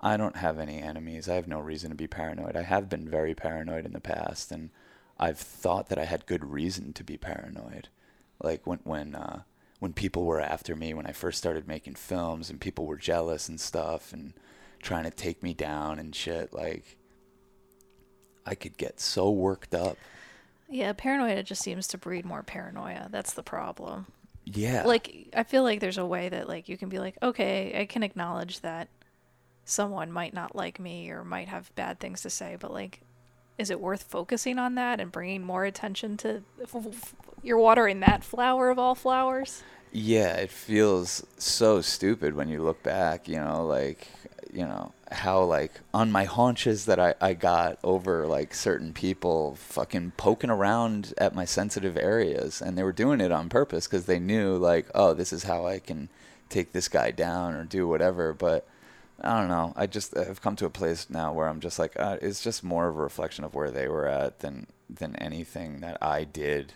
[0.00, 1.28] I don't have any enemies.
[1.28, 2.56] I have no reason to be paranoid.
[2.56, 4.70] I have been very paranoid in the past and
[5.18, 7.88] I've thought that I had good reason to be paranoid.
[8.42, 9.42] Like when when uh
[9.78, 13.48] when people were after me when I first started making films and people were jealous
[13.48, 14.34] and stuff and
[14.80, 16.96] trying to take me down and shit like
[18.44, 19.96] I could get so worked up.
[20.68, 24.06] yeah paranoia just seems to breed more paranoia that's the problem
[24.44, 24.82] Yeah.
[24.84, 27.86] like I feel like there's a way that like you can be like, okay, I
[27.86, 28.88] can acknowledge that
[29.64, 33.00] someone might not like me or might have bad things to say, but like,
[33.58, 36.42] is it worth focusing on that and bringing more attention to?
[36.62, 39.62] f- f- You're watering that flower of all flowers.
[39.92, 44.08] Yeah, it feels so stupid when you look back, you know, like,
[44.52, 49.56] you know, how, like, on my haunches that I, I got over, like, certain people
[49.56, 52.62] fucking poking around at my sensitive areas.
[52.62, 55.66] And they were doing it on purpose because they knew, like, oh, this is how
[55.66, 56.08] I can
[56.48, 58.32] take this guy down or do whatever.
[58.32, 58.66] But
[59.20, 59.72] I don't know.
[59.76, 62.64] I just have come to a place now where I'm just like, uh, it's just
[62.64, 66.72] more of a reflection of where they were at than, than anything that I did.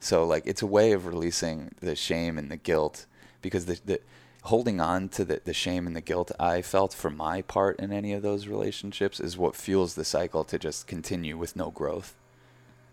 [0.00, 3.06] So like it's a way of releasing the shame and the guilt
[3.40, 4.00] because the, the
[4.44, 7.92] holding on to the, the shame and the guilt I felt for my part in
[7.92, 12.14] any of those relationships is what fuels the cycle to just continue with no growth.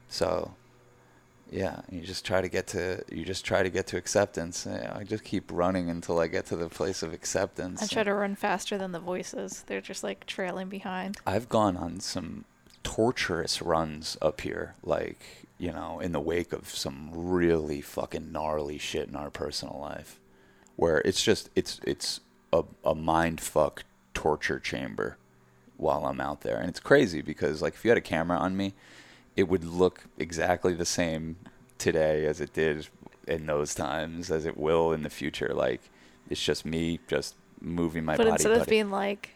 [0.07, 0.53] So
[1.51, 4.65] Yeah, you just try to get to you just try to get to acceptance.
[4.65, 7.83] I just keep running until I get to the place of acceptance.
[7.83, 9.63] I try to run faster than the voices.
[9.67, 11.17] They're just like trailing behind.
[11.27, 12.45] I've gone on some
[12.83, 15.19] torturous runs up here, like
[15.57, 20.20] you know, in the wake of some really fucking gnarly shit in our personal life,
[20.81, 22.21] where it's just it's it's
[22.51, 23.83] a a mind fuck
[24.15, 25.15] torture chamber
[25.77, 28.57] while I'm out there, and it's crazy because like if you had a camera on
[28.57, 28.73] me,
[29.35, 31.35] it would look exactly the same
[31.77, 32.87] today as it did
[33.27, 35.53] in those times as it will in the future.
[35.53, 35.81] Like
[36.31, 38.31] it's just me just moving my but body.
[38.31, 39.29] instead of being like,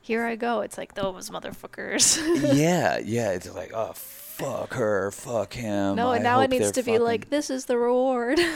[0.00, 2.16] "Here I go," it's like those motherfuckers.
[2.54, 3.32] yeah, yeah.
[3.32, 5.96] It's like, oh, fuck her, fuck him.
[5.96, 8.40] no, I and now it needs to be like, "This is the reward."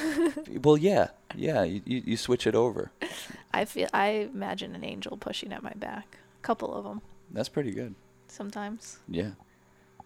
[0.63, 1.63] Well, yeah, yeah.
[1.63, 2.91] You, you, you switch it over.
[3.55, 3.89] I feel.
[3.93, 6.19] I imagine an angel pushing at my back.
[6.39, 7.95] A couple of them That's pretty good.
[8.29, 8.99] sometimes.
[9.09, 9.31] Yeah.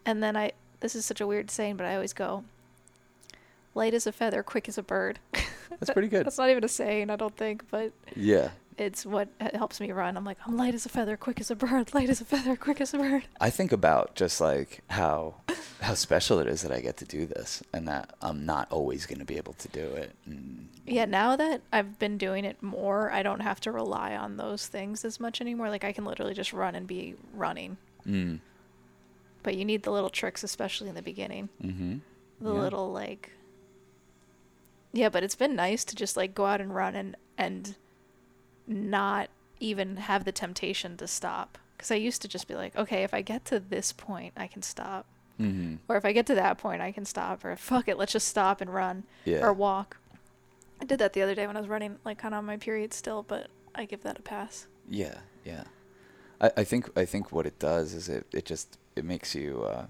[0.06, 0.52] And then I.
[0.80, 2.44] This is such a weird saying, but I always go,
[3.74, 5.18] "Light as a feather, quick as a bird."
[5.80, 6.24] That's pretty good.
[6.26, 8.50] That's not even a saying, I don't think, but Yeah.
[8.78, 10.16] It's what helps me run.
[10.16, 11.92] I'm like, I'm light as a feather, quick as a bird.
[11.94, 13.24] Light as a feather, quick as a bird.
[13.40, 15.34] I think about just like how
[15.80, 19.04] how special it is that I get to do this, and that I'm not always
[19.06, 20.14] going to be able to do it.
[20.26, 24.36] And Yeah, now that I've been doing it more, I don't have to rely on
[24.36, 25.68] those things as much anymore.
[25.70, 27.76] Like I can literally just run and be running.
[28.06, 28.38] mm,
[29.42, 31.48] But you need the little tricks, especially in the beginning.
[31.62, 31.98] mm-hmm.
[32.40, 32.60] The Yeah.
[32.60, 33.32] little like
[34.92, 37.74] Yeah, but it's been nice to just like go out and run and and
[38.68, 41.58] not even have the temptation to stop.
[41.78, 44.46] Cuz I used to just be like, okay, if I get to this point, I
[44.46, 45.06] can stop.
[45.40, 45.76] Mm-hmm.
[45.88, 47.44] Or if I get to that point, I can stop.
[47.44, 49.44] Or fuck it, let's just stop and run Yeah.
[49.44, 49.96] or walk.
[50.80, 52.56] I did that the other day when I was running, like kind of on my
[52.56, 54.66] period still, but I give that a pass.
[54.88, 55.64] Yeah, yeah.
[56.40, 59.62] I, I think I think what it does is it, it just it makes you
[59.64, 59.86] uh,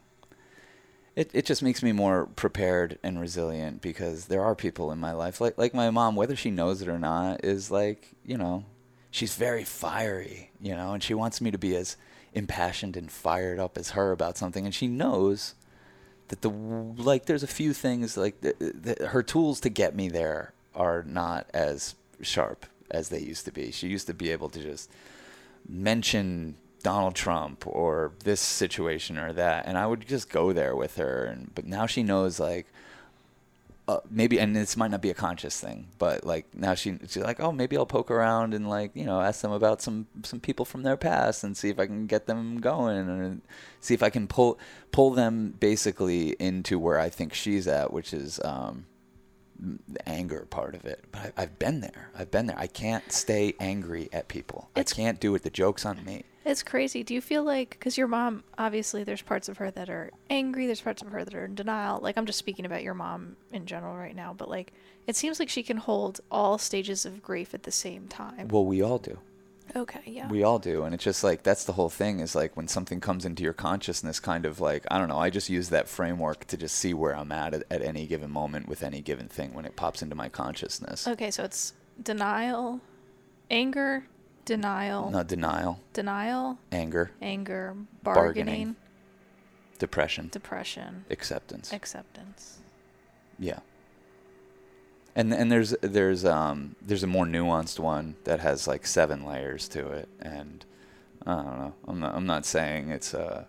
[1.19, 5.13] it it just makes me more prepared and resilient because there are people in my
[5.13, 8.65] life like like my mom whether she knows it or not is like you know
[9.11, 11.97] she's very fiery you know and she wants me to be as
[12.35, 15.55] impassioned and fired up as her about something and she knows
[16.29, 20.09] that the like there's a few things like the, the, her tools to get me
[20.09, 23.71] there are not as sharp as they used to be.
[23.71, 24.91] She used to be able to just
[25.69, 30.97] mention Donald Trump or this situation or that, and I would just go there with
[30.97, 31.25] her.
[31.25, 32.67] And but now she knows like.
[33.87, 37.23] Uh, maybe and this might not be a conscious thing, but like now she she's
[37.23, 40.41] like, oh, maybe I'll poke around and like you know ask them about some some
[40.41, 43.41] people from their past and see if I can get them going and
[43.81, 44.59] see if I can pull
[44.93, 48.85] pull them basically into where I think she's at, which is um,
[49.59, 51.07] the anger part of it.
[51.11, 52.11] But I, I've been there.
[52.15, 52.59] I've been there.
[52.59, 54.69] I can't stay angry at people.
[54.77, 55.45] It's- I can't do it.
[55.45, 56.25] The joke's on me.
[56.49, 57.03] It's crazy.
[57.03, 60.65] Do you feel like, because your mom, obviously, there's parts of her that are angry,
[60.65, 62.01] there's parts of her that are in denial.
[62.01, 64.73] Like, I'm just speaking about your mom in general right now, but like,
[65.07, 68.49] it seems like she can hold all stages of grief at the same time.
[68.49, 69.19] Well, we all do.
[69.77, 70.27] Okay, yeah.
[70.31, 70.85] We all do.
[70.85, 73.53] And it's just like that's the whole thing is like when something comes into your
[73.53, 76.95] consciousness, kind of like, I don't know, I just use that framework to just see
[76.95, 80.01] where I'm at at, at any given moment with any given thing when it pops
[80.01, 81.07] into my consciousness.
[81.07, 82.81] okay, so it's denial,
[83.51, 84.05] anger,
[84.49, 88.25] denial, No, denial, denial, anger, anger, Bargaining.
[88.47, 88.77] bargaining,
[89.79, 91.71] depression, depression, acceptance.
[91.73, 92.59] acceptance.
[93.39, 93.59] Yeah.
[95.15, 99.69] And and there's there's um there's a more nuanced one that has like seven layers
[99.69, 100.65] to it and
[101.27, 101.75] I don't know.
[101.87, 103.47] I'm not I'm not saying it's a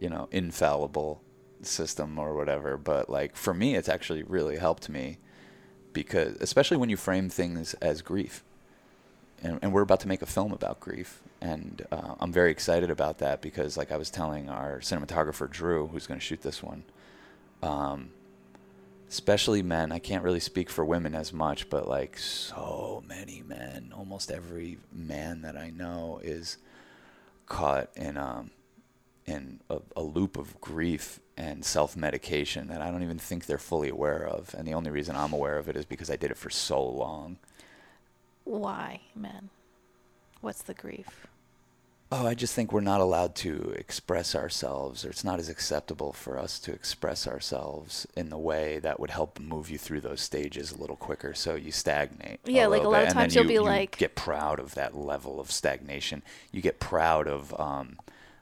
[0.00, 1.20] you know infallible
[1.60, 5.18] system or whatever, but like for me it's actually really helped me
[5.92, 8.42] because especially when you frame things as grief.
[9.42, 12.90] And, and we're about to make a film about grief and uh, I'm very excited
[12.90, 16.62] about that because like I was telling our cinematographer Drew who's going to shoot this
[16.62, 16.84] one
[17.62, 18.10] um,
[19.08, 19.92] especially men.
[19.92, 24.78] I can't really speak for women as much, but like so many men, almost every
[24.90, 26.56] man that I know is
[27.46, 28.50] caught in um
[29.26, 33.88] in a, a loop of grief and self-medication that I don't even think they're fully
[33.88, 34.54] aware of.
[34.56, 36.82] And the only reason I'm aware of it is because I did it for so
[36.82, 37.38] long.
[38.44, 39.50] Why, man?
[40.40, 41.26] What's the grief?
[42.14, 46.12] Oh, I just think we're not allowed to express ourselves, or it's not as acceptable
[46.12, 50.20] for us to express ourselves in the way that would help move you through those
[50.20, 51.32] stages a little quicker.
[51.32, 52.40] So you stagnate.
[52.44, 54.74] Yeah, like a lot bit, of times you'll you- be you like- get proud of
[54.74, 56.22] that level of stagnation.
[56.50, 57.98] You get proud of um,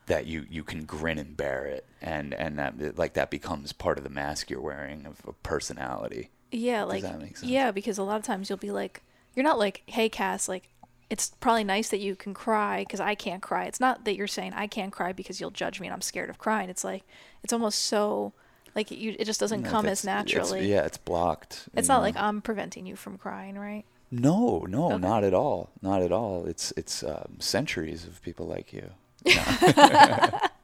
[0.07, 3.99] that you you can grin and bear it, and and that like that becomes part
[3.99, 6.31] of the mask you're wearing of a personality.
[6.51, 7.49] Yeah, like that make sense?
[7.49, 9.03] yeah, because a lot of times you'll be like,
[9.41, 10.69] you're not like, hey, Cass, like,
[11.09, 13.65] it's probably nice that you can cry because I can't cry.
[13.65, 16.29] It's not that you're saying I can't cry because you'll judge me and I'm scared
[16.31, 16.69] of crying.
[16.69, 17.03] It's like,
[17.43, 18.33] it's almost so
[18.77, 20.61] Like you, it just doesn't No, come as naturally.
[20.61, 21.69] It's, yeah, it's blocked.
[21.75, 22.03] It's not know?
[22.03, 23.85] like I'm preventing you from crying, right?
[24.13, 24.99] No, no, Okay.
[24.99, 25.71] not at all.
[25.83, 26.47] Not at all.
[26.47, 28.91] It's it's um, centuries of people like you.
[29.27, 29.33] No,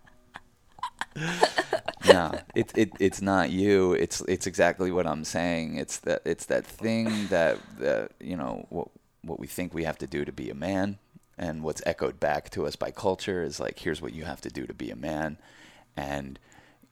[2.07, 3.93] no it, it it's not you.
[3.93, 5.77] It's it's exactly what I'm saying.
[5.77, 8.89] It's that it's that thing that that you know what
[9.23, 10.99] what we think we have to do to be a man,
[11.37, 14.51] and what's echoed back to us by culture is like here's what you have to
[14.51, 15.39] do to be a man,
[15.97, 16.39] and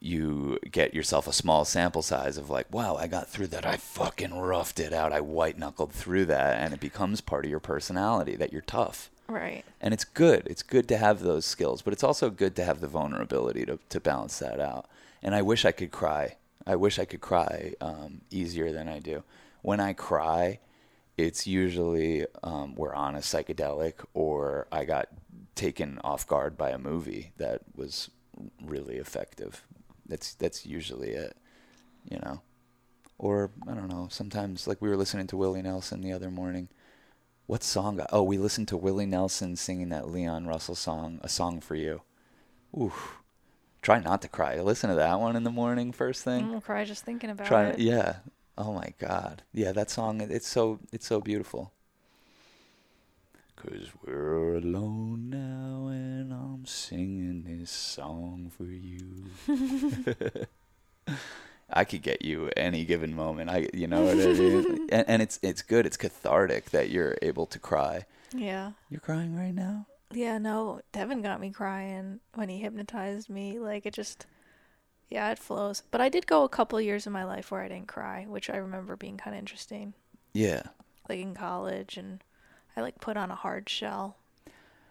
[0.05, 3.64] you get yourself a small sample size of like, wow, I got through that.
[3.64, 5.14] I fucking roughed it out.
[5.14, 6.59] I white knuckled through that.
[6.59, 9.11] And it becomes part of your personality that you're tough.
[9.29, 9.64] Right.
[9.81, 10.47] And it's good.
[10.47, 13.79] It's good to have those skills, but it's also good to have the vulnerability to,
[13.89, 14.87] to balance that out.
[15.22, 16.37] And I wish I could cry.
[16.66, 19.22] I wish I could cry um, easier than I do.
[19.62, 20.61] When I cry,
[21.16, 25.09] it's usually um, we're on a psychedelic or I got
[25.55, 28.11] taken off guard by a movie that was
[28.62, 29.64] really effective.
[30.07, 31.37] That's that's usually it,
[32.09, 32.43] you know.
[33.16, 34.09] Or I don't know.
[34.11, 36.68] Sometimes like we were listening to Willie Nelson the other morning.
[37.47, 38.01] What song?
[38.11, 42.03] Oh, we listened to Willie Nelson singing that Leon Russell song, "A Song for You."
[42.78, 43.18] Oof.
[43.82, 44.59] Try not to cry.
[44.61, 46.45] Listen to that one in the morning first thing.
[46.45, 47.78] I'm gonna cry just thinking about Try it.
[47.78, 48.16] yeah.
[48.57, 49.42] Oh my god.
[49.53, 51.72] Yeah, that song it's so it's so beautiful.
[53.57, 59.24] Cause we're alone now and I'm singing this song for you.
[61.75, 63.51] I could get you any given moment.
[63.51, 64.89] I you know what I mean?
[64.93, 65.85] and, and it's it's good.
[65.87, 68.07] It's cathartic that you're able to cry.
[68.33, 68.72] Yeah.
[68.89, 69.87] You're crying right now?
[70.12, 73.59] Yeah, no, Devin got me crying when he hypnotized me.
[73.59, 74.27] Like it just
[75.11, 75.83] yeah, it flows.
[75.91, 78.49] But I did go a couple years in my life where I didn't cry, which
[78.49, 79.95] I remember being kind of interesting.
[80.33, 80.62] Yeah.
[81.09, 82.22] Like in college and
[82.77, 84.16] I like put on a hard shell.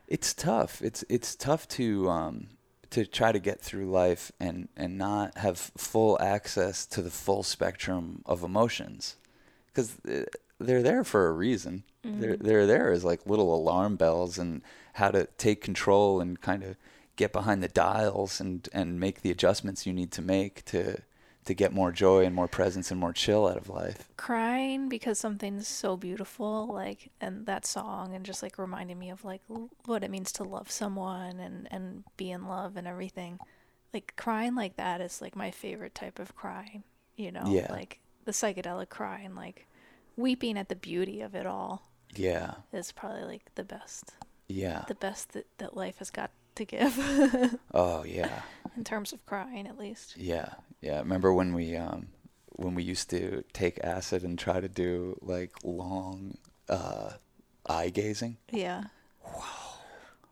[0.08, 0.82] it's tough.
[0.82, 2.48] It's it's tough to um
[2.94, 7.42] to try to get through life and and not have full access to the full
[7.42, 9.16] spectrum of emotions
[9.68, 10.26] because uh,
[10.60, 11.84] they're there for a reason.
[12.06, 12.22] Mm-hmm.
[12.22, 14.62] They're they're there as like little alarm bells and
[14.94, 16.76] how to take control and kind of
[17.16, 21.02] get behind the dials and and make the adjustments you need to make to
[21.46, 24.10] to get more joy and more presence and more chill out of life.
[24.18, 29.24] Crying because something's so beautiful, like and that song and just like reminding me of
[29.26, 29.42] like
[29.86, 33.40] what it means to love someone and and be in love and everything.
[33.94, 36.84] Like crying like that is like my favorite type of crying,
[37.16, 37.44] you know?
[37.48, 37.72] Yeah.
[37.72, 39.68] Like the psychedelic crying, like
[40.16, 42.56] weeping at the beauty of it all Yeah.
[42.72, 44.14] is probably like the best.
[44.48, 44.86] Yeah.
[44.88, 48.42] The best that, that life has got to give Oh, yeah.
[48.78, 50.16] in terms of crying at least.
[50.18, 51.00] Yeah, yeah.
[51.00, 52.08] Remember when we um
[52.56, 56.38] when we used to take acid and try to do like long
[56.70, 57.12] uh
[57.66, 58.38] eye gazing?
[58.52, 58.86] Yeah.
[59.26, 59.44] Wow.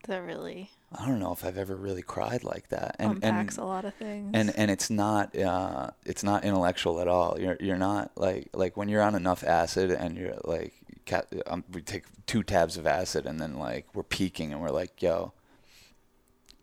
[0.07, 2.95] That really I don't know if I've ever really cried like that.
[2.99, 4.32] And unpacks and a lot of things.
[4.34, 7.39] and and it's not uh it's not intellectual at all.
[7.39, 10.74] You're you're not like like when you're on enough acid and you're like
[11.05, 14.69] ca- um, we take two tabs of acid and then like we're peaking and we're
[14.69, 15.34] like, yo,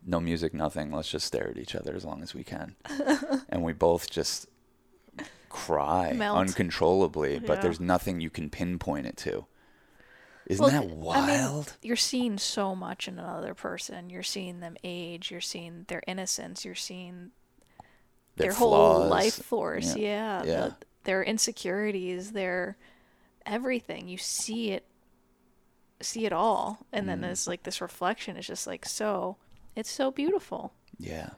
[0.05, 0.91] no music, nothing.
[0.91, 2.75] Let's just stare at each other as long as we can.
[3.49, 4.47] and we both just
[5.49, 6.37] cry Melt.
[6.37, 9.45] uncontrollably, but there's nothing you can pinpoint it to.
[10.47, 11.73] Isn't Well, that th- I mean, wild?
[11.83, 14.09] you're seeing so much in another person.
[14.09, 15.29] You're seeing them age.
[15.29, 16.65] You're seeing their innocence.
[16.65, 17.31] You're seeing
[18.35, 19.95] their, whole life force.
[19.95, 20.43] Yeah.
[20.43, 20.49] Yeah.
[20.51, 20.61] Yeah.
[20.67, 22.31] the- their insecurities.
[22.31, 22.77] Their
[23.45, 24.07] everything.
[24.07, 24.85] You see it.
[26.01, 27.23] See it all, and then Mm.
[27.23, 28.37] there's like this reflection.
[28.37, 29.35] It's just like so.
[29.75, 30.73] It's so beautiful.
[30.97, 31.29] Yeah.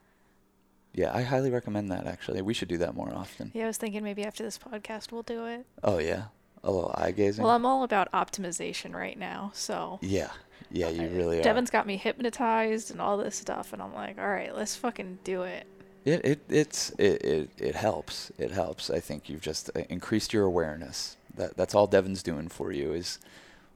[0.94, 2.42] Yeah, I highly recommend that actually.
[2.42, 3.52] We should do that more often.
[3.54, 5.66] Yeah, I was thinking maybe after this podcast we'll do it.
[5.84, 6.26] Oh yeah.
[6.64, 7.44] A little eye gazing.
[7.44, 10.32] Well, I'm all about optimization right now, so yeah.
[10.70, 11.44] Yeah, you really are.
[11.44, 15.20] Devin's got me hypnotized and all this stuff, and I'm like, all right, let's fucking
[15.24, 15.66] do it.
[16.06, 18.32] It it it's it, it it helps.
[18.38, 18.90] It helps.
[18.90, 21.18] I think you've just uh, increased your awareness.
[21.36, 23.20] That that's all Devin's doing for you is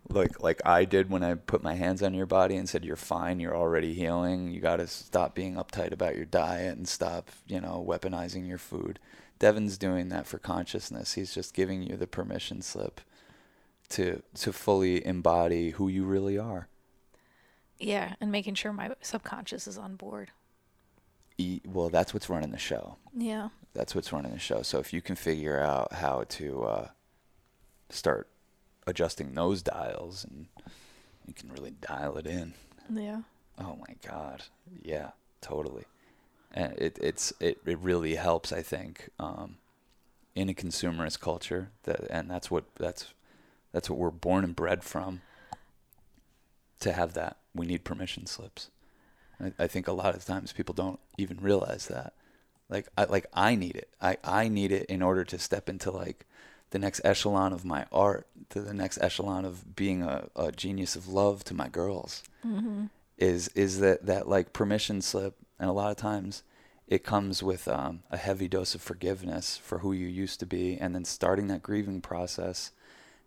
[0.10, 2.96] like like I did when I put my hands on your body and said you're
[2.96, 4.52] fine, you're already healing.
[4.52, 8.58] You got to stop being uptight about your diet and stop, you know, weaponizing your
[8.58, 9.00] food.
[9.40, 11.14] Devin's doing that for consciousness.
[11.14, 13.02] He's just giving you the permission slip
[13.90, 16.68] to to fully embody who you really are.
[17.80, 20.32] Yeah, and making sure my subconscious is on board.
[21.38, 22.96] E- well, that's what's running the show.
[23.14, 23.50] Yeah.
[23.74, 24.62] that's what's running the show.
[24.62, 26.88] So if you can figure out how to uh,
[27.90, 28.30] start
[28.88, 30.48] adjusting those dials, and
[31.28, 32.54] you can really dial it in.
[32.92, 33.22] Yeah.
[33.60, 34.44] Oh my God,
[34.84, 35.12] yeah,
[35.42, 35.86] totally.
[36.54, 38.52] And it it's it, it really helps.
[38.52, 39.58] I think um,
[40.36, 43.14] in a consumerist culture that, and that's what that's
[43.72, 45.22] that's what we're born and bred from.
[46.82, 48.70] To have that, we need permission slips.
[49.42, 52.14] I, I think a lot of times people don't even realize that.
[52.70, 53.90] Like I like I need it.
[54.02, 56.26] I I need it in order to step into like
[56.76, 60.98] the next echelon of my art, to the next echelon of being a, a genius
[60.98, 62.22] of love to my girls.
[62.46, 62.88] Mm-hmm.
[63.18, 66.44] Is is that that like permission slip, and a lot of times
[66.86, 70.78] it comes with um, a heavy dose of forgiveness for who you used to be,
[70.78, 72.72] and then starting that grieving process,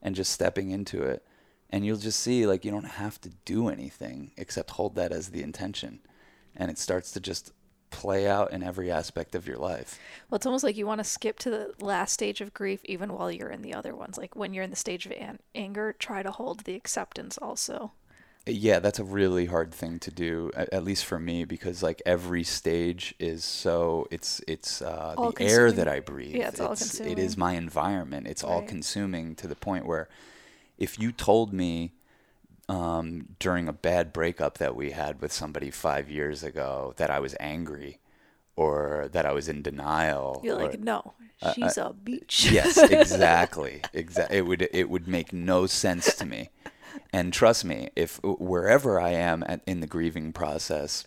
[0.03, 1.25] and just stepping into it,
[1.71, 5.31] and you'll just see like you don't have to do anything except hold that as
[5.31, 6.01] the intention,
[6.55, 7.55] and it starts to just
[7.91, 9.99] play out in every aspect of your life.
[10.29, 13.13] Well, it's almost like you want to skip to the last stage of grief even
[13.13, 14.19] while you're in the other ones.
[14.19, 17.93] Like when you're in the stage of an- anger, try to hold the acceptance also.
[18.47, 22.45] Yeah, that's a really hard thing to do, at, least for me, because like every
[22.45, 26.35] stage is so it's it's uh, the air that I breathe.
[26.35, 27.13] Yeah, it's it is all-consuming.
[27.13, 28.27] It is my environment.
[28.27, 30.09] It's all consuming to the point where,
[30.79, 31.93] if you told me
[32.69, 37.19] um, during a bad breakup that we had with somebody five years ago that I
[37.21, 37.99] was angry,
[38.57, 42.49] or that I was in denial, You're or- like, no, Uh, she's a beach.
[42.51, 43.83] yes, exactly.
[43.93, 44.37] Exactly.
[44.39, 46.51] It would it would make no sense to me.
[47.13, 51.05] And trust me, if wherever I am at, in the grieving process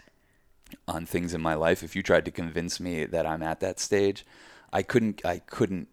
[0.87, 3.79] on things in my life, if you tried to convince me that I'm at that
[3.79, 4.25] stage,
[4.71, 5.89] I couldn't I couldn't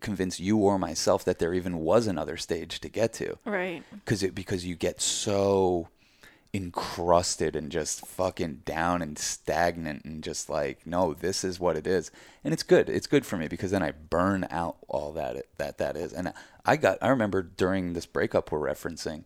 [0.00, 3.38] convince you or myself that there even was another stage to get to.
[3.44, 3.82] Right.
[3.90, 5.88] because it because you get so
[6.54, 11.86] encrusted and just fucking down and stagnant and just like no this is what it
[11.86, 12.10] is.
[12.44, 12.88] And it's good.
[12.88, 16.12] It's good for me because then I burn out all that it, that that is.
[16.12, 16.32] And
[16.64, 19.24] I got I remember during this breakup we're referencing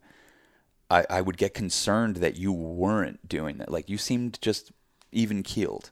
[0.91, 3.71] I I would get concerned that you weren't doing that.
[3.71, 4.73] Like you seemed just
[5.13, 5.91] even keeled.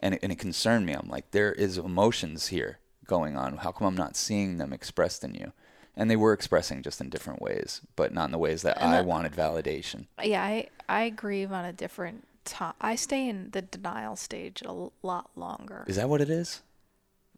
[0.00, 0.92] And it, and it concerned me.
[0.92, 5.22] I'm like there is emotions here going on how come I'm not seeing them expressed
[5.24, 5.52] in you
[5.96, 8.90] and they were expressing just in different ways, but not in the ways that And
[8.92, 10.06] I that- wanted validation.
[10.22, 12.74] Yeah, I, I grieve on a different time.
[12.80, 14.72] I stay in the denial stage a
[15.06, 15.84] lot longer.
[15.86, 16.62] Is that what it is?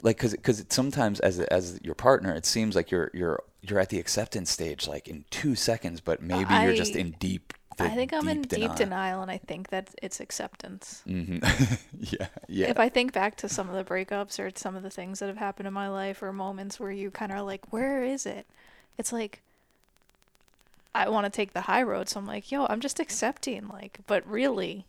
[0.02, 3.78] Like, cause, cause it, sometimes as as your partner, it seems like you're you're you're
[3.80, 7.52] at the acceptance stage like in two seconds, but maybe you're just in deep.
[7.78, 11.02] I think I'm in deep deep denial, and I think that it's acceptance.
[11.04, 11.38] hmm
[11.98, 12.66] yeah, yeah.
[12.68, 15.26] If I think back to some of the breakups or some of the things that
[15.28, 18.24] have happened in my life or moments where you kind of are like, where is
[18.26, 18.46] it?
[18.98, 19.42] It's like,
[20.94, 22.08] I want to take the high road.
[22.08, 23.68] So I'm like, yo, I'm just accepting.
[23.68, 24.86] Like, but really,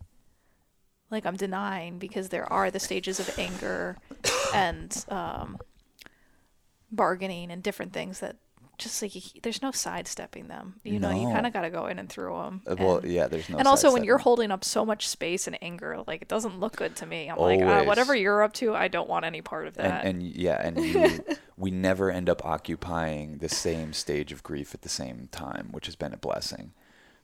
[1.10, 3.98] like, I'm denying because there are the stages of anger
[4.54, 5.58] and um,
[6.92, 8.36] bargaining and different things that
[8.78, 10.76] just like, you, there's no sidestepping them.
[10.84, 11.34] You know, you No.
[11.34, 12.62] kind of got to go in and through them.
[12.68, 13.28] Uh, well, yeah.
[13.28, 13.58] There's no.
[13.58, 16.76] and also, when you're holding up so much space and anger, like it doesn't look
[16.76, 17.30] good to me.
[17.30, 20.06] I'm like, uh, whatever you're up to, I don't want any part of that.
[20.06, 21.20] and, and yeah, and you,
[21.58, 25.86] we never end up occupying the same stage of grief at the same time, which
[25.88, 26.74] has been a blessing.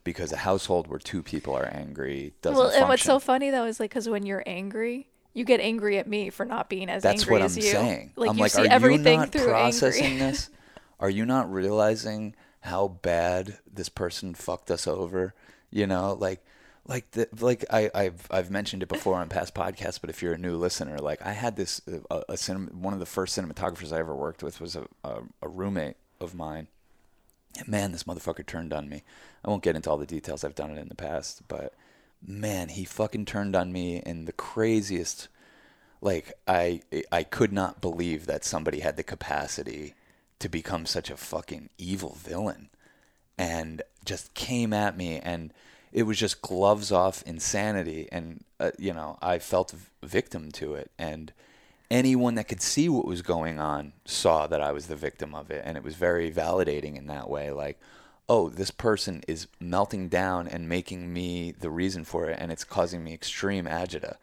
[0.04, 3.64] Because a household where two people are angry doesn't well, and what's so funny though
[3.66, 7.04] is like, because when you're angry, you get angry at me for not being as
[7.04, 7.64] That's angry what I'm as you.
[7.64, 8.12] saying.
[8.18, 10.20] Like I'm you like, see are everything you not through processing angry.
[10.32, 10.50] this?
[11.00, 15.34] Are you not realizing how bad this person fucked us over?
[15.70, 16.44] You know, like,
[16.86, 20.34] like the, like I, I've I've mentioned it before on past podcasts, but if you're
[20.34, 23.38] a new listener, like I had this uh, a, a cinem- one of the first
[23.38, 26.68] cinematographers I ever worked with was a, a, a roommate of mine.
[27.58, 29.04] And man, this motherfucker turned on me.
[29.46, 30.44] I won't get into all the details.
[30.44, 31.74] I've done it in the past, but
[32.26, 35.30] man, he fucking turned on me in the craziest
[36.02, 36.82] like I
[37.12, 39.94] I could not believe that somebody had the capacity
[40.40, 42.70] to become such a fucking evil villain
[43.38, 45.54] and just came at me and
[45.92, 50.92] it was just gloves off insanity and uh, you know I felt victim to it.
[50.98, 51.32] And
[51.90, 55.52] anyone that could see what was going on saw that I was the victim of
[55.52, 55.62] it.
[55.66, 57.52] And it was very validating in that way.
[57.52, 57.80] Like
[58.30, 62.64] oh this person is melting down and making me the reason for it and it's
[62.64, 64.16] causing me extreme agita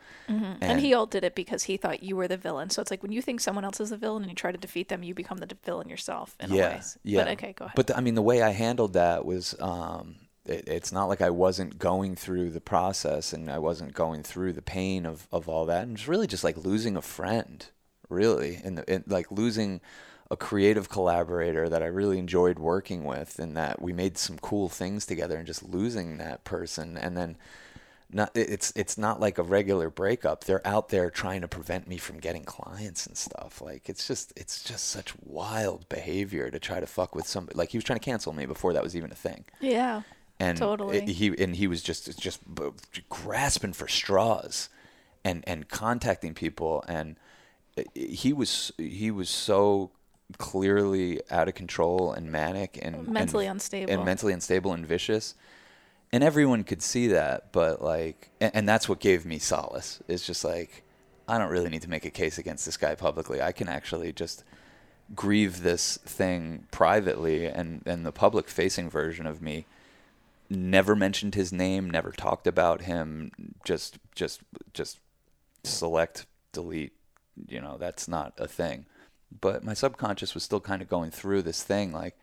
[0.60, 2.70] and, he all did it because he thought you were the villain.
[2.70, 4.58] So it's like when you think someone else is the villain and you try to
[4.58, 6.80] defeat them, you become the villain yourself in a way.
[7.02, 7.24] yeah.
[7.24, 7.76] But okay, go ahead.
[7.76, 11.20] But the, I mean, the way I handled that was, um, it, it's not like
[11.20, 15.48] I wasn't going through the process and I wasn't going through the pain of, of
[15.48, 15.82] all that.
[15.82, 17.66] And it's really just like losing a friend,
[18.08, 19.80] really, and in, like losing
[20.30, 24.68] a creative collaborator that I really enjoyed working with, and that we made some cool
[24.68, 27.36] things together, and just losing that person, and then.
[28.12, 30.42] not it's it's not like a regular breakup.
[30.44, 33.60] They're out there trying to prevent me from getting clients and stuff.
[33.62, 37.56] Like it's just it's just such wild behavior to try to fuck with somebody.
[37.56, 39.44] Like he was trying to cancel me before that was even a thing.
[39.60, 40.02] yeah.
[40.40, 40.98] And Totally.
[40.98, 42.40] it- he and he was just just
[43.08, 44.68] grasping for straws,
[45.24, 46.84] and and contacting people.
[46.88, 47.16] And
[47.94, 49.90] he was he was so
[50.38, 53.92] clearly out of control and manic and Mentally and, unstable.
[53.92, 55.34] and mentally unstable and vicious
[56.12, 60.26] and everyone could see that but like and, and that's what gave me solace it's
[60.26, 60.84] just like
[61.30, 63.40] I don't really need to make a case against this guy publicly.
[63.40, 64.42] I can actually just
[65.14, 69.64] grieve this thing privately and and the public facing version of me
[70.48, 73.30] never mentioned his name, never talked about him,
[73.64, 74.40] just just
[74.74, 74.98] just
[75.62, 76.94] select delete,
[77.48, 78.86] you know, that's not a thing.
[79.38, 82.16] But my subconscious was still kind of going through this thing like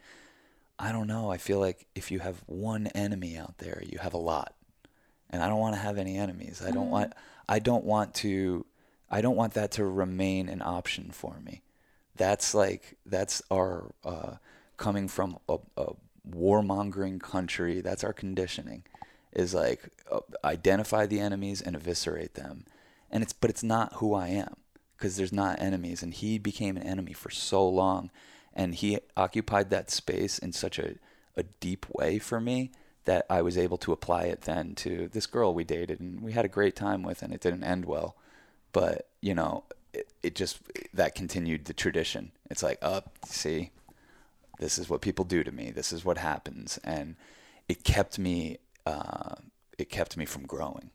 [0.80, 4.14] I don't know, I feel like if you have one enemy out there, you have
[4.14, 4.54] a lot.
[5.30, 6.62] And I don't want to have any enemies.
[6.66, 7.14] I don't want
[7.50, 8.66] I don't want to
[9.10, 11.64] I don't want that to remain an option for me.
[12.16, 14.36] That's like that's our uh,
[14.78, 15.94] coming from a, a
[16.30, 17.82] warmongering country.
[17.82, 18.84] That's our conditioning.
[19.34, 22.66] Is like uh, identify the enemies and eviscerate them,
[23.12, 24.56] and it's but it's not who I am
[24.98, 28.10] because there's not enemies, and he became an enemy for so long,
[28.54, 30.96] and he occupied that space in such a
[31.36, 32.72] a deep way for me
[33.06, 36.32] that I was able to apply it then to this girl we dated and we
[36.32, 38.18] had a great time with, and it didn't end well,
[38.74, 40.60] but you know it, it just
[40.94, 42.32] that continued the tradition.
[42.50, 43.72] It's like, up, oh, see,
[44.60, 45.72] this is what people do to me.
[45.72, 47.16] This is what happens, and
[47.70, 48.58] it kept me.
[48.86, 49.36] Uh,
[49.78, 50.92] it kept me from growing.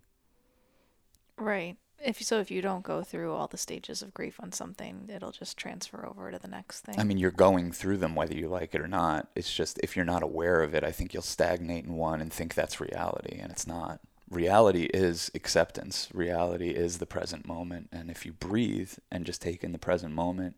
[1.39, 1.77] Right.
[2.05, 5.31] If so, if you don't go through all the stages of grief on something, it'll
[5.31, 6.99] just transfer over to the next thing.
[6.99, 9.29] I mean, you're going through them whether you like it or not.
[9.37, 12.33] It's just if you're not aware of it, I think you'll stagnate in one and
[12.33, 14.01] think that's reality, and it's not
[14.33, 16.09] reality is acceptance.
[16.13, 17.89] Reality is the present moment.
[17.93, 20.57] And if you breathe and just take in the present moment,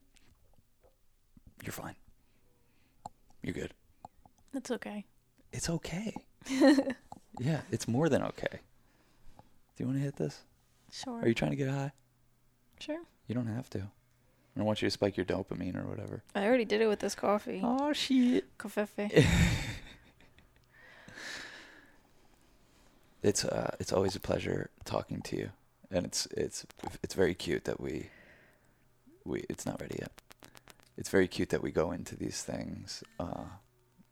[1.62, 1.96] you're fine.
[3.42, 3.74] You're good.
[4.54, 5.04] It's okay.
[5.52, 6.14] It's okay.
[7.38, 8.60] yeah, it's more than okay.
[9.76, 10.42] Do you want to hit this?
[10.94, 11.20] Sure.
[11.20, 11.90] Are you trying to get high?
[12.78, 13.00] Sure.
[13.26, 13.80] You don't have to.
[13.80, 16.22] I don't want you to spike your dopamine or whatever.
[16.36, 17.60] I already did it with this coffee.
[17.64, 18.56] Oh shit.
[18.58, 19.10] Coffee.
[23.24, 25.50] it's uh, it's always a pleasure talking to you,
[25.90, 26.64] and it's it's
[27.02, 28.10] it's very cute that we
[29.24, 30.12] we it's not ready yet.
[30.96, 33.46] It's very cute that we go into these things uh,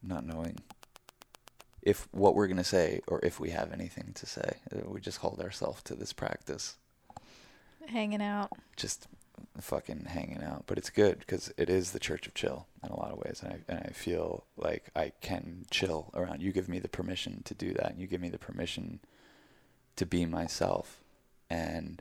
[0.02, 0.58] not knowing
[1.82, 4.58] if what we're gonna say or if we have anything to say.
[4.74, 6.76] Uh, we just hold ourselves to this practice.
[7.86, 8.50] Hanging out.
[8.76, 9.08] Just
[9.60, 12.98] fucking hanging out, but it's good because it is the church of chill in a
[12.98, 16.42] lot of ways, and I and I feel like I can chill around.
[16.42, 19.00] You give me the permission to do that, and you give me the permission
[19.96, 21.00] to be myself,
[21.50, 22.00] and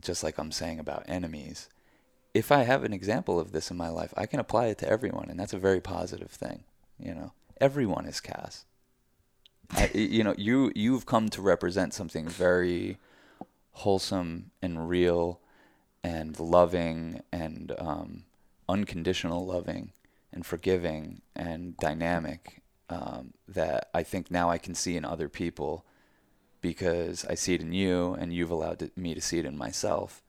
[0.00, 1.68] just like I'm saying about enemies,
[2.34, 4.88] if I have an example of this in my life, I can apply it to
[4.88, 6.64] everyone, and that's a very positive thing.
[6.98, 8.64] You know, everyone is Cass.
[9.70, 12.98] I, you know, you you've come to represent something very
[13.72, 15.40] wholesome and real
[16.02, 18.24] and loving and um,
[18.68, 19.92] unconditional loving
[20.32, 25.84] and forgiving and dynamic um, that I think now I can see in other people
[26.60, 29.56] because I see it in you and you've allowed to, me to see it in
[29.56, 30.22] myself.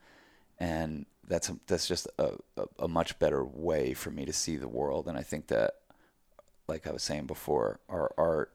[0.60, 4.58] And that's a, that's just a, a, a much better way for me to see
[4.58, 5.08] the world.
[5.08, 5.76] And I think that,
[6.70, 8.54] like I was saying before, our art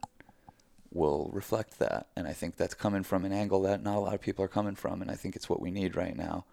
[0.90, 2.06] will reflect that.
[2.16, 4.48] And I think that's coming from an angle that not a lot of people are
[4.48, 5.02] coming from.
[5.02, 6.46] And I think it's what we need right now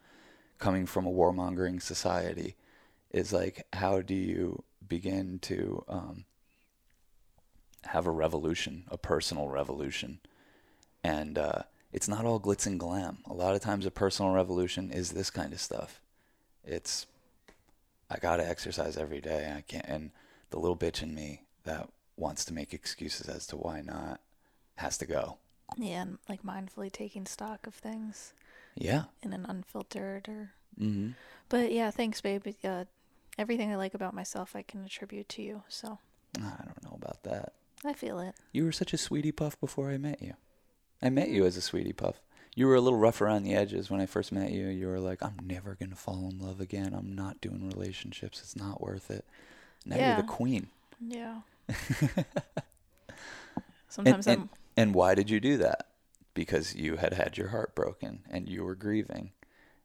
[0.57, 2.55] coming from a warmongering society
[3.09, 6.25] is like how do you begin to um,
[7.85, 10.19] have a revolution, a personal revolution,
[11.03, 13.17] and uh, it's not all glitz and glam.
[13.25, 15.99] A lot of times, a personal revolution is this kind of stuff.
[16.63, 17.07] It's
[18.09, 19.53] I gotta exercise every day.
[19.55, 20.11] I can't, and
[20.51, 24.21] the little bitch in me that wants to make excuses as to why not
[24.75, 25.37] has to go.
[25.77, 28.33] Yeah, and like mindfully taking stock of things.
[28.75, 29.05] Yeah.
[29.23, 30.51] In an unfiltered or.
[30.79, 31.11] Mm-hmm.
[31.49, 32.45] But yeah, thanks, babe.
[32.63, 32.85] Uh,
[33.37, 35.63] everything I like about myself, I can attribute to you.
[35.67, 35.99] So.
[36.37, 37.53] I don't know about that.
[37.83, 38.35] I feel it.
[38.51, 40.35] You were such a sweetie puff before I met you.
[41.01, 42.21] I met you as a sweetie puff.
[42.55, 44.67] You were a little rough around the edges when I first met you.
[44.67, 46.93] You were like, "I'm never gonna fall in love again.
[46.93, 48.41] I'm not doing relationships.
[48.41, 49.25] It's not worth it."
[49.85, 50.07] Now yeah.
[50.13, 50.67] you're the queen.
[50.99, 51.41] Yeah.
[53.89, 54.41] Sometimes and, I'm.
[54.41, 55.87] And, and why did you do that?
[56.33, 59.31] because you had had your heart broken and you were grieving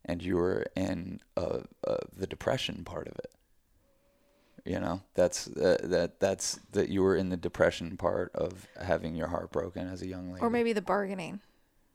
[0.04, 3.32] and you were in uh, uh, the depression part of it.
[4.64, 9.14] You know, that's uh, that that's that you were in the depression part of having
[9.14, 10.42] your heart broken as a young lady.
[10.42, 11.40] Or maybe the bargaining,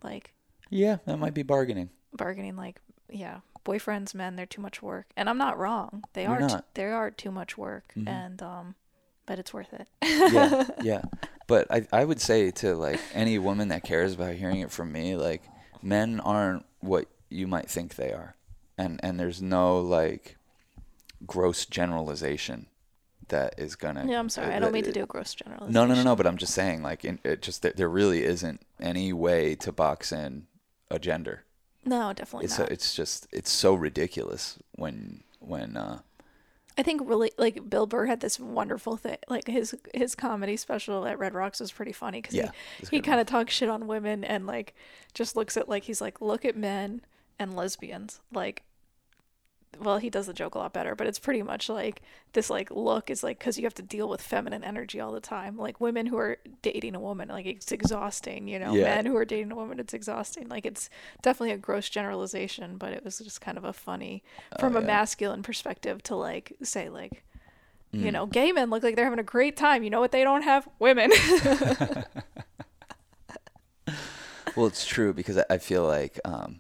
[0.03, 0.33] like.
[0.69, 1.89] Yeah, that might be bargaining.
[2.13, 2.79] Bargaining, like
[3.09, 6.05] yeah, boyfriends, men, they're too much work, and I'm not wrong.
[6.13, 6.39] They You're are.
[6.39, 6.49] Not.
[6.49, 8.07] T- they are too much work, mm-hmm.
[8.07, 8.75] and um,
[9.31, 9.87] but it's worth it.
[10.33, 11.01] yeah, yeah.
[11.47, 14.91] But I I would say to like any woman that cares about hearing it from
[14.91, 15.41] me, like
[15.81, 18.35] men aren't what you might think they are,
[18.77, 20.35] and and there's no like
[21.25, 22.67] gross generalization
[23.29, 24.05] that is gonna.
[24.05, 24.51] Yeah, I'm sorry.
[24.53, 25.73] Uh, I don't mean to do a gross generalization.
[25.73, 26.15] No, no, no, no.
[26.17, 30.11] But I'm just saying, like, in, it just there really isn't any way to box
[30.11, 30.47] in
[30.89, 31.45] a gender.
[31.85, 32.69] No, definitely It's not.
[32.69, 35.99] a, it's just it's so ridiculous when when uh
[36.77, 39.17] I think really like Bill Burr had this wonderful thing.
[39.27, 43.01] Like his his comedy special at Red Rocks was pretty funny because Yeah, he, he
[43.01, 44.73] kind of talks shit on women and like
[45.13, 47.01] just looks at like he's like look at men
[47.39, 48.63] and lesbians like.
[49.79, 52.01] Well, he does the joke a lot better, but it's pretty much like
[52.33, 55.19] this like look is like because you have to deal with feminine energy all the
[55.21, 55.57] time.
[55.57, 58.47] Like women who are dating a woman, like it's exhausting.
[58.47, 58.83] You know, Yeah.
[58.83, 60.49] men who are dating a woman, it's exhausting.
[60.49, 60.89] Like it's
[61.21, 64.23] definitely a gross generalization, but it was just kind of a funny
[64.59, 64.87] from a Oh, yeah.
[64.87, 67.23] masculine perspective to like say like
[67.93, 68.13] you Mm.
[68.13, 70.43] know gay men look like they're having a great time you know what they don't
[70.43, 71.11] have women
[74.55, 76.59] Well, it's true because I- I feel like um,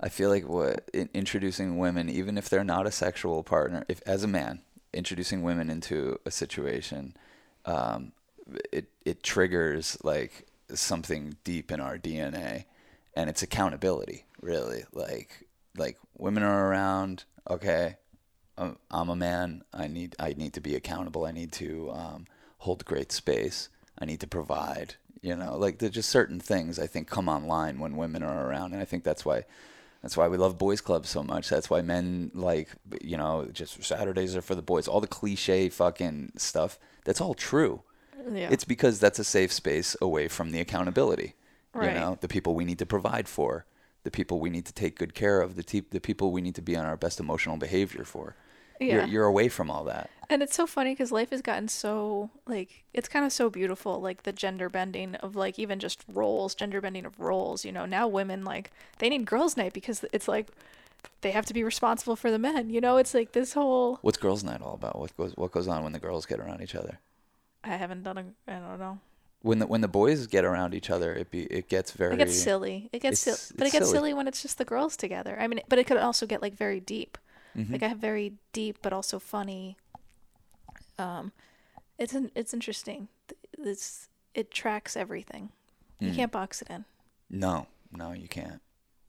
[0.00, 4.00] I feel like what in, introducing women, even if they're not a sexual partner, if
[4.06, 4.62] as a man
[4.92, 7.16] introducing women into a situation,
[7.64, 8.12] um,
[8.72, 12.64] it it triggers like something deep in our DNA,
[13.14, 14.24] and it's accountability.
[14.40, 17.24] Really, like like women are around.
[17.50, 17.96] Okay,
[18.56, 19.62] I'm, I'm a man.
[19.72, 21.24] I need I need to be accountable.
[21.24, 22.26] I need to um,
[22.58, 23.68] hold great space.
[23.98, 24.94] I need to provide.
[25.20, 28.72] You know, like there's just certain things I think come online when women are around,
[28.72, 29.44] and I think that's why
[30.08, 31.50] that's why we love boys clubs so much.
[31.50, 32.70] That's why men like
[33.02, 34.88] you know just Saturdays are for the boys.
[34.88, 36.78] All the cliche fucking stuff.
[37.04, 37.82] That's all true.
[38.32, 41.34] yeah It's because that's a safe space away from the accountability.
[41.74, 41.92] Right.
[41.92, 43.66] You know, the people we need to provide for,
[44.02, 46.54] the people we need to take good care of, the te- the people we need
[46.54, 48.34] to be on our best emotional behavior for.
[48.80, 48.86] Yeah.
[48.86, 50.08] You're you're away from all that.
[50.30, 54.00] And it's so funny because life has gotten so like it's kind of so beautiful
[54.00, 57.86] like the gender bending of like even just roles gender bending of roles you know
[57.86, 60.48] now women like they need girls night because it's like
[61.22, 64.18] they have to be responsible for the men you know it's like this whole What's
[64.18, 64.98] girls' night all about?
[64.98, 66.98] What goes what goes on when the girls get around each other?
[67.64, 68.98] i haven't done a i don't know
[69.42, 72.18] When the when the boys get around each other, it be it gets very it
[72.18, 73.96] gets silly it gets silly but it gets silly.
[73.98, 76.54] silly when it's just the girls together i mean but it could also get like
[76.54, 77.16] very deep
[77.56, 77.72] Mhm.
[77.72, 79.76] like i have very deep but also funny
[80.98, 81.32] um
[81.98, 83.08] it's an it's interesting
[83.58, 85.50] it's it tracks everything
[86.00, 86.16] you Mm.
[86.16, 86.84] can't box it in
[87.30, 88.60] No, no, you can't.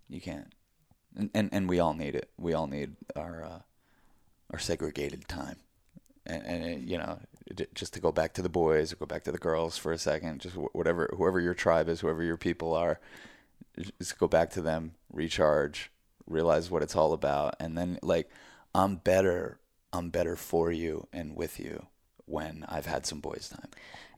[0.07, 0.51] You can't.
[1.15, 2.29] And and, and we all need it.
[2.37, 3.59] We all need our uh,
[4.51, 5.57] our segregated time.
[6.25, 7.19] And and uh, you know,
[7.75, 9.97] just to go back to the boys or go back to the girls for a
[9.99, 12.99] second, just whatever whoever your tribe is, whoever your people are,
[13.99, 15.91] just go back to them, recharge,
[16.25, 18.29] realize what it's all about, and then like
[18.73, 19.59] I'm better.
[19.91, 21.87] I'm better for you and with you
[22.25, 23.69] when I've had some boys time.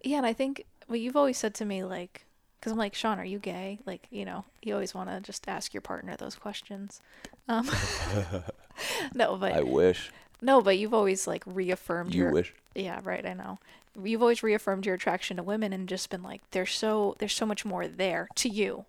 [0.04, 2.26] Yeah, and I think well, you've always said to me like,
[2.60, 3.80] because I'm like, Sean, are you gay?
[3.86, 7.02] Like, you know, you always want to just ask your partner those questions.
[7.48, 7.70] Um,
[9.14, 10.12] no, but I wish
[10.42, 12.54] no, but you've always like reaffirmed you your wish.
[12.76, 13.26] yeah, right.
[13.26, 13.60] I know.
[14.02, 17.46] You've always reaffirmed your attraction to women and just been like, there's so there's so
[17.46, 18.86] much more there to you.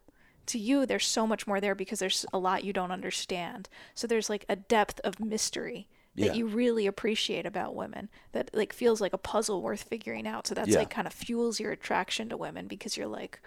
[0.46, 3.68] To you, there's so much more there because there's a lot you don't understand.
[3.94, 6.32] So there's like a depth of mystery that Yeah.
[6.34, 10.46] you really appreciate about women that like feels like a puzzle worth figuring out.
[10.46, 10.78] So that's Yeah.
[10.80, 13.40] like kind of fuels your attraction to women because you're like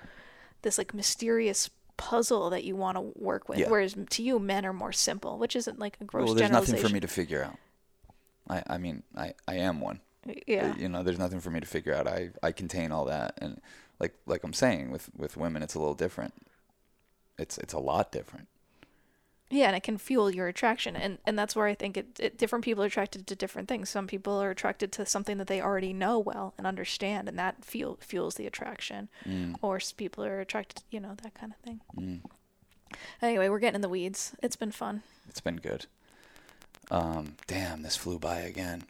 [0.64, 3.60] this like mysterious puzzle that you want to work with.
[3.60, 3.70] Yeah.
[3.70, 6.78] Whereas to you, men are more simple, which isn't like a gross well, there's nothing
[6.78, 7.58] for me to figure out.
[8.50, 10.02] I, I mean, I, I am one.
[10.48, 10.72] yeah.
[10.72, 12.08] Uh, you know, there's nothing for me to figure out.
[12.08, 13.62] I, I contain all that, and
[14.00, 16.34] like like I'm saying, with with women, it's a little different.
[17.38, 18.48] It's it's a lot different.
[19.56, 22.38] Yeah, and it can fuel your attraction, and and that's where I think it, it
[22.38, 23.90] different people are attracted to different things.
[23.90, 27.64] Some people are attracted to something that they already know well and understand, and that
[27.64, 29.08] fuel fuels the attraction.
[29.26, 31.80] Mm, Or people are attracted, you know, that kind of thing.
[31.98, 32.22] mm.
[33.22, 34.36] Anyway, we're getting in the weeds.
[34.44, 35.04] It's been fun.
[35.30, 35.86] It's been good.
[36.92, 38.84] Um, damn, this flew by again.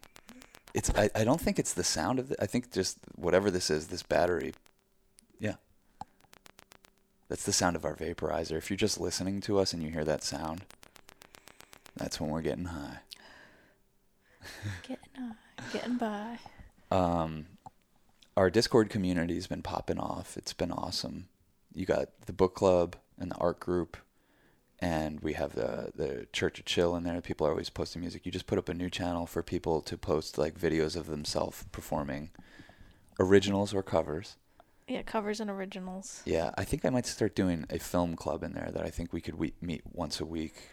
[0.73, 2.37] It's I, I don't think it's the sound of it.
[2.41, 4.53] I think just whatever this is, this battery.
[5.39, 5.55] Yeah.
[7.29, 8.57] That's the sound of our vaporizer.
[8.57, 10.61] If you're just listening to us and you hear that sound,
[11.95, 12.99] that's when we're getting high.
[14.83, 15.33] Getting uh,
[15.73, 16.37] getting by.
[16.91, 17.47] um,
[18.37, 20.37] our Discord community's been popping off.
[20.37, 21.27] It's been awesome.
[21.73, 23.97] You got the book club and the art group,
[24.79, 27.19] and we have the the Church of Chill in there.
[27.21, 28.25] People are always posting music.
[28.25, 31.65] You just put up a new channel for people to post like videos of themselves
[31.71, 32.29] performing
[33.19, 34.35] originals or covers.
[34.87, 36.21] Yeah, covers and originals.
[36.25, 39.13] Yeah, I think I might start doing a film club in there that I think
[39.13, 40.69] we could we- meet once a week,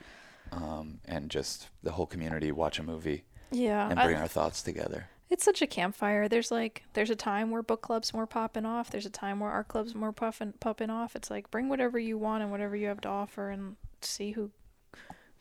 [0.50, 4.62] um, and just the whole community watch a movie Yeah, and I- bring our thoughts
[4.62, 5.08] together.
[5.30, 6.28] It's such a campfire.
[6.28, 8.90] There's like there's a time where book clubs more popping off.
[8.90, 11.16] There's a time where art clubs more puffing popping off.
[11.16, 14.50] It's like bring whatever you want and whatever you have to offer and see who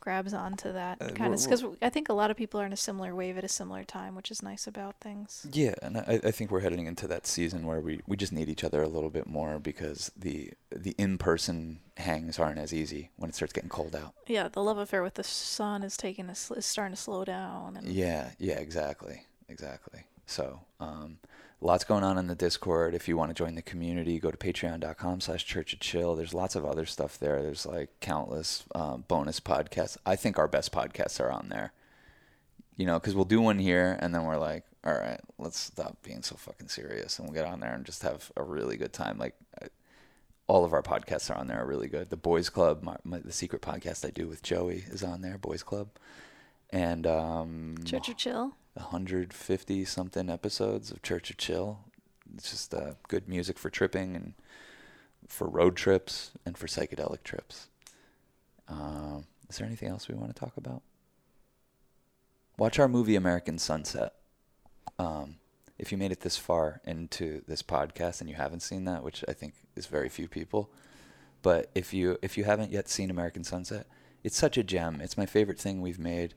[0.01, 2.73] grabs onto that Uh, kind of because I think a lot of people are in
[2.73, 5.47] a similar wave at a similar time, which is nice about things.
[5.53, 8.49] Yeah, and I, I think we're heading into that season where we, we just need
[8.49, 13.29] each other a little bit more because the the in-person hangs aren't as easy when
[13.29, 14.13] it starts getting cold out.
[14.27, 17.77] Yeah, the love affair with the sun is taking a is starting to slow down.
[17.77, 20.01] And Yeah, yeah, exactly, exactly.
[20.25, 21.19] So, um,
[21.61, 22.95] lots going on in the Discord.
[22.95, 26.15] If you want to join the community, go to patreon.com slash church of chill.
[26.15, 27.41] There's lots of other stuff there.
[27.41, 29.97] There's like countless um, bonus podcasts.
[30.05, 31.71] I think our best podcasts are on there.
[32.77, 36.01] You know, because we'll do one here and then we're like, all right, let's stop
[36.01, 38.93] being so fucking serious and we'll get on there and just have a really good
[38.93, 39.19] time.
[39.19, 39.35] Like,
[40.47, 42.09] all of our podcasts are on there are really good.
[42.09, 45.37] The Boys Club, my, my, the secret podcast I do with Joey is on there,
[45.37, 45.89] Boys Club.
[46.71, 48.53] And um, Church of Chill.
[48.73, 51.79] 150 something episodes of Church of Chill.
[52.33, 54.33] It's just uh, good music for tripping and
[55.27, 57.67] for road trips and for psychedelic trips.
[58.67, 60.81] Um, is there anything else we want to talk about?
[62.57, 64.13] Watch our movie American Sunset.
[64.97, 65.35] Um,
[65.77, 69.25] if you made it this far into this podcast and you haven't seen that, which
[69.27, 70.69] I think is very few people,
[71.41, 73.87] but if you if you haven't yet seen American Sunset,
[74.23, 75.01] it's such a gem.
[75.01, 76.35] It's my favorite thing we've made.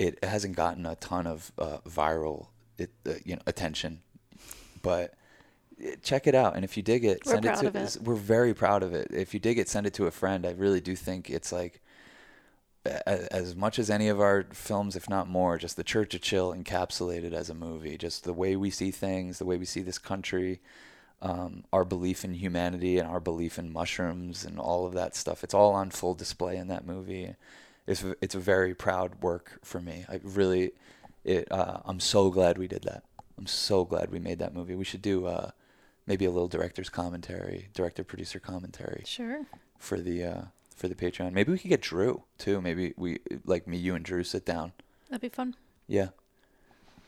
[0.00, 2.46] It hasn't gotten a ton of uh, viral
[2.78, 4.00] it, uh, you know attention,
[4.80, 5.14] but
[6.02, 6.56] check it out.
[6.56, 7.78] And if you dig it, We're send it to.
[7.78, 7.98] it.
[8.02, 9.08] We're very proud of it.
[9.10, 10.46] If you dig it, send it to a friend.
[10.46, 11.82] I really do think it's like
[12.84, 16.54] as much as any of our films, if not more, just the Church of Chill
[16.54, 17.98] encapsulated as a movie.
[17.98, 20.60] Just the way we see things, the way we see this country,
[21.20, 25.44] um, our belief in humanity and our belief in mushrooms and all of that stuff.
[25.44, 27.34] It's all on full display in that movie.
[27.86, 30.04] It's it's a very proud work for me.
[30.08, 30.72] I really,
[31.24, 31.50] it.
[31.50, 33.02] Uh, I'm so glad we did that.
[33.38, 34.74] I'm so glad we made that movie.
[34.74, 35.50] We should do uh,
[36.06, 39.46] maybe a little director's commentary, director producer commentary Sure.
[39.78, 40.42] for the uh,
[40.76, 41.32] for the Patreon.
[41.32, 42.60] Maybe we could get Drew too.
[42.60, 44.72] Maybe we like me, you, and Drew sit down.
[45.08, 45.56] That'd be fun.
[45.88, 46.08] Yeah.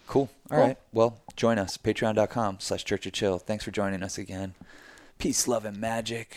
[0.08, 0.30] Cool.
[0.50, 0.66] All Cool.
[0.66, 0.76] right.
[0.92, 1.76] Well, join us.
[1.78, 3.38] Patreon.com slash Church of Chill.
[3.38, 4.54] Thanks for joining us again.
[5.18, 6.36] Peace, love, and magic.